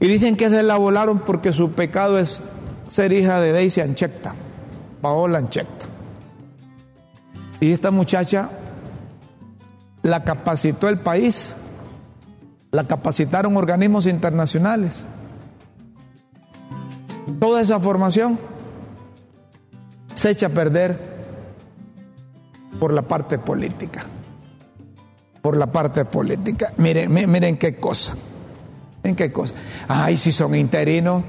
Y 0.00 0.06
dicen 0.06 0.36
que 0.36 0.48
se 0.48 0.62
la 0.62 0.76
volaron 0.76 1.20
porque 1.20 1.52
su 1.52 1.72
pecado 1.72 2.18
es 2.18 2.42
ser 2.86 3.12
hija 3.12 3.40
de 3.40 3.52
Daisy 3.52 3.80
Anchecta, 3.80 4.34
Paola 5.00 5.38
Anchecta. 5.38 5.86
Y 7.60 7.72
esta 7.72 7.90
muchacha 7.90 8.50
la 10.02 10.22
capacitó 10.22 10.88
el 10.88 10.98
país, 10.98 11.54
la 12.70 12.86
capacitaron 12.86 13.56
organismos 13.56 14.06
internacionales 14.06 15.04
toda 17.38 17.60
esa 17.60 17.78
formación 17.80 18.38
se 20.14 20.30
echa 20.30 20.46
a 20.46 20.50
perder 20.50 20.98
por 22.80 22.92
la 22.92 23.02
parte 23.02 23.38
política. 23.38 24.04
Por 25.42 25.56
la 25.56 25.70
parte 25.70 26.04
política. 26.04 26.72
Miren, 26.76 27.12
miren 27.12 27.56
qué 27.56 27.76
cosa. 27.76 28.14
Miren 29.08 29.16
qué 29.16 29.32
cosa. 29.32 29.54
Ay, 29.88 30.18
si 30.18 30.32
son 30.32 30.54
interinos, 30.54 31.24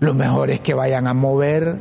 lo 0.00 0.14
mejor 0.14 0.48
es 0.48 0.60
que 0.60 0.72
vayan 0.72 1.06
a 1.06 1.12
mover 1.12 1.76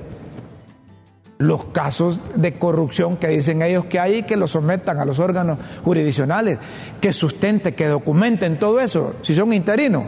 los 1.38 1.64
casos 1.68 2.20
de 2.36 2.60
corrupción 2.60 3.16
que 3.16 3.30
dicen 3.30 3.62
ellos 3.62 3.86
que 3.86 4.02
hay, 4.02 4.24
que 4.24 4.36
los 4.36 4.52
sometan 4.52 5.00
a 5.00 5.06
los 5.06 5.20
órganos 5.20 5.60
jurisdiccionales, 5.86 6.58
que 7.00 7.14
sustenten, 7.14 7.74
que 7.74 7.88
documenten 7.88 8.60
todo 8.60 8.82
eso, 8.82 9.16
si 9.22 9.34
son 9.34 9.54
interinos 9.54 10.04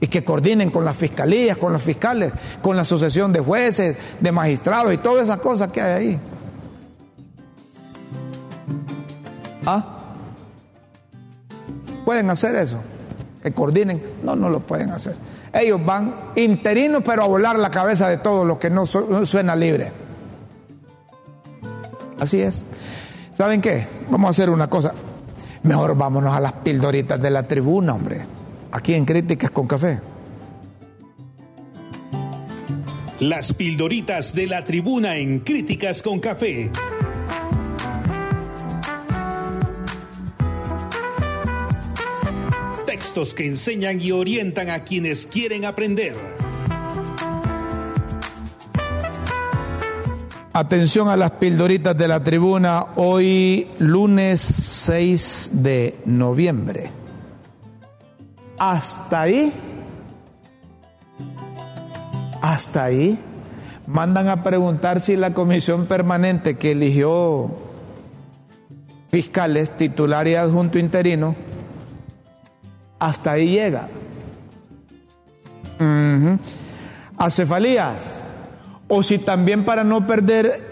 y 0.00 0.06
que 0.06 0.24
coordinen 0.24 0.70
con 0.70 0.86
las 0.86 0.96
fiscalías, 0.96 1.58
con 1.58 1.74
los 1.74 1.82
fiscales, 1.82 2.32
con 2.62 2.74
la 2.74 2.82
asociación 2.82 3.34
de 3.34 3.40
jueces, 3.40 3.98
de 4.18 4.32
magistrados 4.32 4.94
y 4.94 4.96
todas 4.96 5.24
esas 5.24 5.40
cosas 5.40 5.70
que 5.70 5.82
hay 5.82 5.92
ahí. 5.92 6.20
¿Ah? 9.66 9.84
¿Pueden 12.06 12.30
hacer 12.30 12.56
eso? 12.56 12.78
Que 13.48 13.54
coordinen. 13.54 14.02
No, 14.22 14.36
no 14.36 14.50
lo 14.50 14.60
pueden 14.60 14.90
hacer. 14.90 15.16
Ellos 15.52 15.84
van 15.84 16.14
interinos, 16.36 17.02
pero 17.04 17.22
a 17.22 17.26
volar 17.26 17.58
la 17.58 17.70
cabeza 17.70 18.08
de 18.08 18.18
todo 18.18 18.44
lo 18.44 18.58
que 18.58 18.68
no, 18.68 18.84
no 19.08 19.26
suena 19.26 19.56
libre. 19.56 19.92
Así 22.20 22.40
es. 22.40 22.66
¿Saben 23.34 23.60
qué? 23.60 23.86
Vamos 24.10 24.28
a 24.28 24.30
hacer 24.30 24.50
una 24.50 24.68
cosa. 24.68 24.92
Mejor 25.62 25.96
vámonos 25.96 26.34
a 26.34 26.40
las 26.40 26.52
pildoritas 26.52 27.20
de 27.20 27.30
la 27.30 27.42
tribuna, 27.44 27.94
hombre 27.94 28.38
aquí 28.70 28.94
en 28.94 29.04
Críticas 29.04 29.50
con 29.50 29.66
Café. 29.66 30.00
Las 33.20 33.52
pildoritas 33.52 34.34
de 34.34 34.46
la 34.46 34.62
tribuna 34.64 35.16
en 35.16 35.40
Críticas 35.40 36.02
con 36.02 36.20
Café. 36.20 36.70
Textos 43.08 43.32
que 43.32 43.46
enseñan 43.46 44.02
y 44.02 44.12
orientan 44.12 44.68
a 44.68 44.80
quienes 44.80 45.24
quieren 45.24 45.64
aprender. 45.64 46.14
Atención 50.52 51.08
a 51.08 51.16
las 51.16 51.30
pildoritas 51.30 51.96
de 51.96 52.06
la 52.06 52.22
tribuna 52.22 52.84
hoy 52.96 53.66
lunes 53.78 54.42
6 54.42 55.52
de 55.54 55.96
noviembre. 56.04 56.90
Hasta 58.58 59.22
ahí, 59.22 59.54
hasta 62.42 62.84
ahí, 62.84 63.18
mandan 63.86 64.28
a 64.28 64.42
preguntar 64.42 65.00
si 65.00 65.16
la 65.16 65.32
comisión 65.32 65.86
permanente 65.86 66.58
que 66.58 66.72
eligió 66.72 67.52
fiscales, 69.10 69.74
titular 69.78 70.28
y 70.28 70.34
adjunto 70.34 70.78
interino, 70.78 71.47
hasta 72.98 73.32
ahí 73.32 73.50
llega. 73.50 73.88
Uh 75.78 75.84
-huh. 75.84 76.38
Acefalías, 77.16 78.24
o 78.88 79.02
si 79.02 79.18
también 79.18 79.64
para 79.64 79.84
no 79.84 80.06
perder 80.06 80.64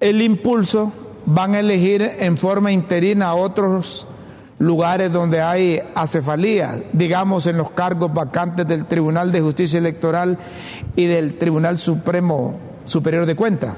el 0.00 0.22
impulso 0.22 0.92
van 1.26 1.54
a 1.54 1.60
elegir 1.60 2.02
en 2.18 2.36
forma 2.38 2.72
interina 2.72 3.34
otros 3.34 4.06
lugares 4.58 5.12
donde 5.12 5.40
hay 5.40 5.80
acefalía, 5.94 6.82
digamos 6.92 7.46
en 7.46 7.56
los 7.56 7.70
cargos 7.70 8.12
vacantes 8.12 8.66
del 8.66 8.84
Tribunal 8.84 9.32
de 9.32 9.40
Justicia 9.40 9.78
Electoral 9.78 10.38
y 10.96 11.06
del 11.06 11.38
Tribunal 11.38 11.78
Supremo 11.78 12.58
Superior 12.84 13.26
de 13.26 13.36
Cuentas. 13.36 13.74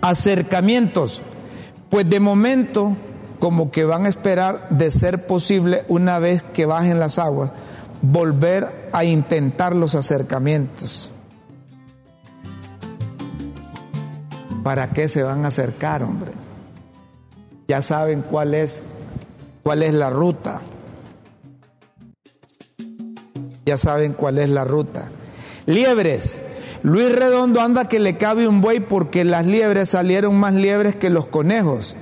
Acercamientos, 0.00 1.20
pues 1.90 2.08
de 2.08 2.20
momento 2.20 2.96
como 3.38 3.70
que 3.70 3.84
van 3.84 4.04
a 4.04 4.08
esperar 4.08 4.68
de 4.70 4.90
ser 4.90 5.26
posible 5.26 5.84
una 5.88 6.18
vez 6.18 6.42
que 6.42 6.66
bajen 6.66 6.98
las 6.98 7.18
aguas, 7.18 7.50
volver 8.02 8.90
a 8.92 9.04
intentar 9.04 9.74
los 9.74 9.94
acercamientos. 9.94 11.12
¿Para 14.62 14.90
qué 14.90 15.08
se 15.08 15.22
van 15.22 15.44
a 15.44 15.48
acercar, 15.48 16.02
hombre? 16.02 16.32
Ya 17.68 17.80
saben 17.80 18.22
cuál 18.22 18.54
es 18.54 18.82
cuál 19.62 19.82
es 19.82 19.94
la 19.94 20.10
ruta. 20.10 20.60
Ya 23.64 23.76
saben 23.76 24.14
cuál 24.14 24.38
es 24.38 24.50
la 24.50 24.64
ruta. 24.64 25.10
Liebres. 25.66 26.40
Luis 26.82 27.14
Redondo 27.14 27.60
anda 27.60 27.88
que 27.88 27.98
le 27.98 28.16
cabe 28.16 28.46
un 28.46 28.60
buey 28.60 28.80
porque 28.80 29.24
las 29.24 29.46
liebres 29.46 29.90
salieron 29.90 30.36
más 30.38 30.54
liebres 30.54 30.94
que 30.94 31.10
los 31.10 31.26
conejos 31.26 31.96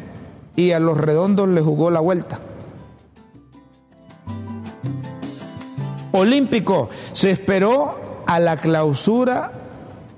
y 0.56 0.72
a 0.72 0.80
los 0.80 0.96
redondos 0.98 1.48
le 1.48 1.60
jugó 1.60 1.90
la 1.90 2.00
vuelta. 2.00 2.40
Olímpico 6.12 6.88
se 7.12 7.30
esperó 7.30 8.22
a 8.26 8.40
la 8.40 8.56
clausura 8.56 9.52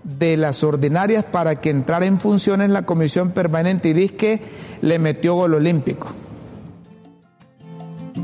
de 0.05 0.37
las 0.37 0.63
ordinarias 0.63 1.25
para 1.25 1.61
que 1.61 1.71
entrara 1.71 2.07
en 2.07 2.21
funciones 2.21 2.71
la 2.71 2.87
comisión 2.87 3.33
permanente 3.33 3.91
y 3.91 3.93
dice 3.93 4.17
que 4.17 4.43
le 4.81 4.99
metió 4.99 5.35
gol 5.35 5.55
olímpico. 5.55 6.09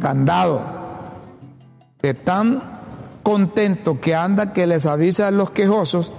Candado. 0.00 0.62
De 2.00 2.14
tan 2.14 2.62
contento 3.22 4.00
que 4.00 4.14
anda 4.14 4.52
que 4.52 4.66
les 4.66 4.86
avisa 4.86 5.28
a 5.28 5.30
los 5.30 5.50
quejosos 5.50 6.12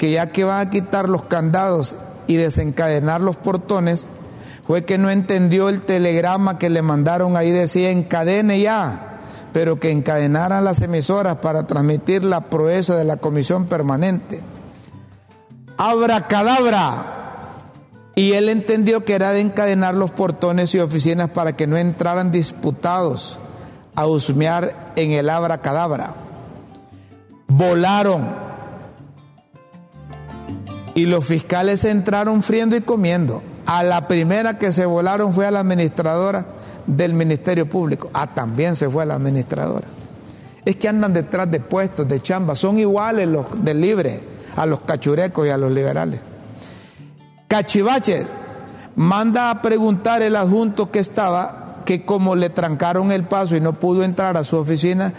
que 0.00 0.12
ya 0.12 0.32
que 0.32 0.44
van 0.44 0.66
a 0.66 0.70
quitar 0.70 1.10
los 1.10 1.24
candados 1.24 1.98
y 2.26 2.36
desencadenar 2.36 3.20
los 3.20 3.36
portones, 3.36 4.06
fue 4.70 4.84
que 4.84 4.98
no 4.98 5.10
entendió 5.10 5.68
el 5.68 5.82
telegrama 5.82 6.56
que 6.56 6.70
le 6.70 6.80
mandaron 6.80 7.36
ahí, 7.36 7.50
decía 7.50 7.90
encadene 7.90 8.60
ya, 8.60 9.18
pero 9.52 9.80
que 9.80 9.90
encadenaran 9.90 10.62
las 10.62 10.80
emisoras 10.80 11.38
para 11.38 11.66
transmitir 11.66 12.22
la 12.22 12.42
proeza 12.42 12.94
de 12.94 13.02
la 13.04 13.16
comisión 13.16 13.66
permanente. 13.66 14.40
Abra 15.76 16.28
cadabra. 16.28 17.56
Y 18.14 18.34
él 18.34 18.48
entendió 18.48 19.04
que 19.04 19.16
era 19.16 19.32
de 19.32 19.40
encadenar 19.40 19.96
los 19.96 20.12
portones 20.12 20.72
y 20.76 20.78
oficinas 20.78 21.30
para 21.30 21.56
que 21.56 21.66
no 21.66 21.76
entraran 21.76 22.30
disputados 22.30 23.40
a 23.96 24.06
husmear 24.06 24.92
en 24.94 25.10
el 25.10 25.30
abra 25.30 25.62
cadabra. 25.62 26.14
Volaron. 27.48 28.28
Y 30.94 31.06
los 31.06 31.24
fiscales 31.24 31.84
entraron 31.84 32.44
friendo 32.44 32.76
y 32.76 32.82
comiendo. 32.82 33.42
A 33.66 33.82
la 33.82 34.08
primera 34.08 34.58
que 34.58 34.72
se 34.72 34.86
volaron 34.86 35.32
fue 35.32 35.46
a 35.46 35.50
la 35.50 35.60
administradora 35.60 36.46
del 36.86 37.14
Ministerio 37.14 37.68
Público. 37.68 38.10
Ah, 38.12 38.28
también 38.34 38.76
se 38.76 38.88
fue 38.88 39.02
a 39.02 39.06
la 39.06 39.14
administradora. 39.14 39.86
Es 40.64 40.76
que 40.76 40.88
andan 40.88 41.12
detrás 41.12 41.50
de 41.50 41.60
puestos, 41.60 42.08
de 42.08 42.20
chamba. 42.20 42.54
Son 42.54 42.78
iguales 42.78 43.28
los 43.28 43.46
del 43.64 43.80
libre 43.80 44.20
a 44.56 44.66
los 44.66 44.80
cachurecos 44.80 45.46
y 45.46 45.50
a 45.50 45.56
los 45.56 45.72
liberales. 45.72 46.20
Cachivache 47.48 48.26
manda 48.96 49.50
a 49.50 49.62
preguntar 49.62 50.22
el 50.22 50.36
adjunto 50.36 50.90
que 50.90 50.98
estaba 50.98 51.82
que 51.84 52.04
como 52.04 52.36
le 52.36 52.50
trancaron 52.50 53.10
el 53.10 53.24
paso 53.24 53.56
y 53.56 53.60
no 53.60 53.72
pudo 53.72 54.04
entrar 54.04 54.36
a 54.36 54.44
su 54.44 54.56
oficina, 54.56 55.12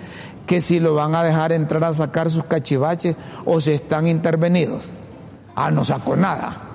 que 0.45 0.61
si 0.61 0.79
lo 0.79 0.93
van 0.93 1.15
a 1.15 1.23
dejar 1.23 1.51
entrar 1.51 1.83
a 1.83 1.93
sacar 1.93 2.29
sus 2.29 2.45
cachivaches 2.45 3.15
o 3.45 3.59
si 3.59 3.71
están 3.71 4.07
intervenidos. 4.07 4.93
Ah, 5.55 5.71
no 5.71 5.83
sacó 5.83 6.15
nada 6.15 6.70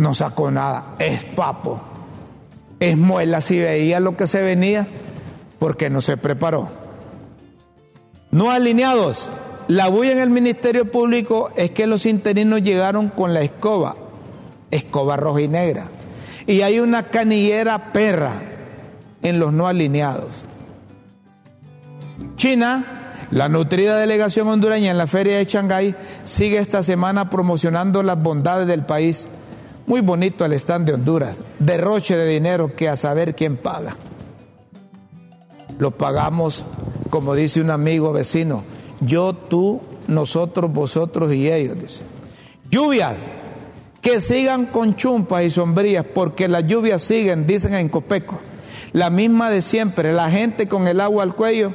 no 0.00 0.14
sacó 0.14 0.50
nada. 0.50 0.94
Es 0.98 1.24
papo. 1.24 1.80
Es 2.80 2.96
muela 2.96 3.40
si 3.40 3.58
veía 3.58 4.00
lo 4.00 4.16
que 4.16 4.26
se 4.26 4.42
venía 4.42 4.88
porque 5.58 5.90
no 5.90 6.00
se 6.00 6.16
preparó. 6.16 6.70
No 8.30 8.50
alineados. 8.50 9.30
La 9.68 9.88
bulla 9.88 10.12
en 10.12 10.18
el 10.18 10.30
Ministerio 10.30 10.90
Público 10.90 11.50
es 11.54 11.70
que 11.70 11.86
los 11.86 12.06
interinos 12.06 12.62
llegaron 12.62 13.08
con 13.08 13.34
la 13.34 13.42
escoba, 13.42 13.94
escoba 14.70 15.16
roja 15.16 15.42
y 15.42 15.48
negra. 15.48 15.84
Y 16.46 16.62
hay 16.62 16.80
una 16.80 17.04
canillera 17.04 17.92
perra 17.92 18.32
en 19.22 19.38
los 19.38 19.52
no 19.52 19.68
alineados. 19.68 20.44
China, 22.34 23.12
la 23.30 23.48
nutrida 23.48 23.98
delegación 23.98 24.48
hondureña 24.48 24.90
en 24.90 24.98
la 24.98 25.06
feria 25.06 25.36
de 25.36 25.44
Shanghái, 25.44 25.94
sigue 26.24 26.58
esta 26.58 26.82
semana 26.82 27.30
promocionando 27.30 28.02
las 28.02 28.20
bondades 28.20 28.66
del 28.66 28.84
país 28.84 29.28
muy 29.86 30.00
bonito 30.00 30.44
el 30.44 30.52
stand 30.54 30.86
de 30.86 30.94
Honduras. 30.94 31.36
Derroche 31.58 32.16
de 32.16 32.26
dinero 32.26 32.74
que 32.74 32.88
a 32.88 32.96
saber 32.96 33.34
quién 33.34 33.56
paga. 33.56 33.96
Lo 35.78 35.90
pagamos, 35.90 36.64
como 37.08 37.34
dice 37.34 37.60
un 37.60 37.70
amigo 37.70 38.12
vecino, 38.12 38.64
yo, 39.00 39.32
tú, 39.32 39.80
nosotros, 40.08 40.70
vosotros 40.72 41.32
y 41.32 41.50
ellos, 41.50 41.78
dice. 41.78 42.04
Lluvias, 42.70 43.16
que 44.00 44.20
sigan 44.20 44.66
con 44.66 44.94
chumpas 44.94 45.44
y 45.44 45.50
sombrías, 45.50 46.04
porque 46.04 46.48
las 46.48 46.66
lluvias 46.66 47.02
siguen, 47.02 47.46
dicen 47.46 47.74
en 47.74 47.88
Copeco. 47.88 48.38
La 48.92 49.08
misma 49.08 49.50
de 49.50 49.62
siempre, 49.62 50.12
la 50.12 50.30
gente 50.30 50.68
con 50.68 50.86
el 50.86 51.00
agua 51.00 51.22
al 51.22 51.34
cuello 51.34 51.72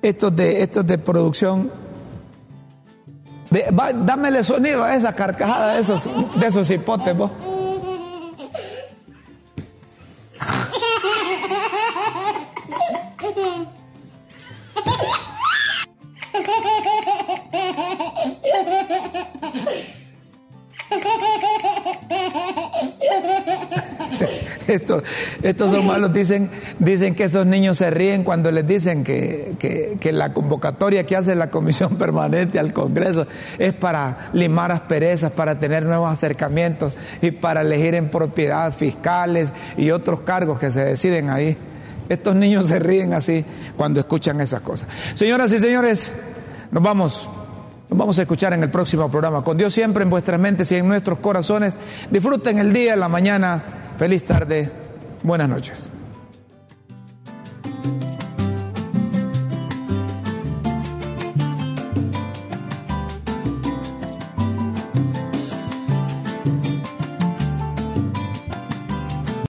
Estos 0.00 0.36
de, 0.36 0.62
estos 0.62 0.86
de 0.86 0.98
producción 0.98 1.72
dámele 3.94 4.44
sonido 4.44 4.84
a 4.84 4.94
esa 4.94 5.12
carcajada 5.12 5.74
de 5.74 5.80
esos, 5.80 6.40
de 6.40 6.46
esos 6.46 6.70
hipotes. 6.70 7.16
estos, 24.68 25.02
estos, 25.42 25.70
son 25.70 25.86
malos, 25.86 26.12
dicen, 26.12 26.50
dicen 26.78 27.14
que 27.14 27.24
estos 27.24 27.46
niños 27.46 27.78
se 27.78 27.90
ríen 27.90 28.24
cuando 28.24 28.50
les 28.50 28.66
dicen 28.66 29.04
que, 29.04 29.56
que, 29.58 29.96
que, 30.00 30.12
la 30.12 30.32
convocatoria 30.32 31.06
que 31.06 31.16
hace 31.16 31.34
la 31.34 31.50
Comisión 31.50 31.96
Permanente 31.98 32.58
al 32.58 32.72
Congreso 32.72 33.26
es 33.58 33.74
para 33.74 34.30
limar 34.32 34.72
asperezas, 34.72 35.32
para 35.32 35.58
tener 35.58 35.84
nuevos 35.84 36.10
acercamientos 36.10 36.94
y 37.22 37.30
para 37.30 37.62
elegir 37.62 37.94
en 37.94 38.08
propiedad 38.08 38.72
fiscales 38.72 39.52
y 39.76 39.90
otros 39.90 40.20
cargos 40.20 40.58
que 40.58 40.70
se 40.70 40.84
deciden 40.84 41.30
ahí. 41.30 41.56
Estos 42.08 42.36
niños 42.36 42.68
se 42.68 42.78
ríen 42.78 43.14
así 43.14 43.44
cuando 43.76 44.00
escuchan 44.00 44.40
esas 44.40 44.60
cosas. 44.60 44.88
Señoras 45.14 45.52
y 45.52 45.58
señores, 45.58 46.12
nos 46.70 46.82
vamos. 46.82 47.28
Nos 47.88 47.98
vamos 47.98 48.18
a 48.18 48.22
escuchar 48.22 48.52
en 48.52 48.62
el 48.62 48.70
próximo 48.70 49.10
programa. 49.10 49.44
Con 49.44 49.56
Dios 49.56 49.72
siempre 49.72 50.02
en 50.02 50.10
vuestras 50.10 50.40
mentes 50.40 50.70
y 50.72 50.76
en 50.76 50.88
nuestros 50.88 51.18
corazones. 51.18 51.74
Disfruten 52.10 52.58
el 52.58 52.72
día, 52.72 52.96
la 52.96 53.08
mañana. 53.08 53.62
Feliz 53.96 54.24
tarde. 54.24 54.70
Buenas 55.22 55.48
noches. 55.48 55.95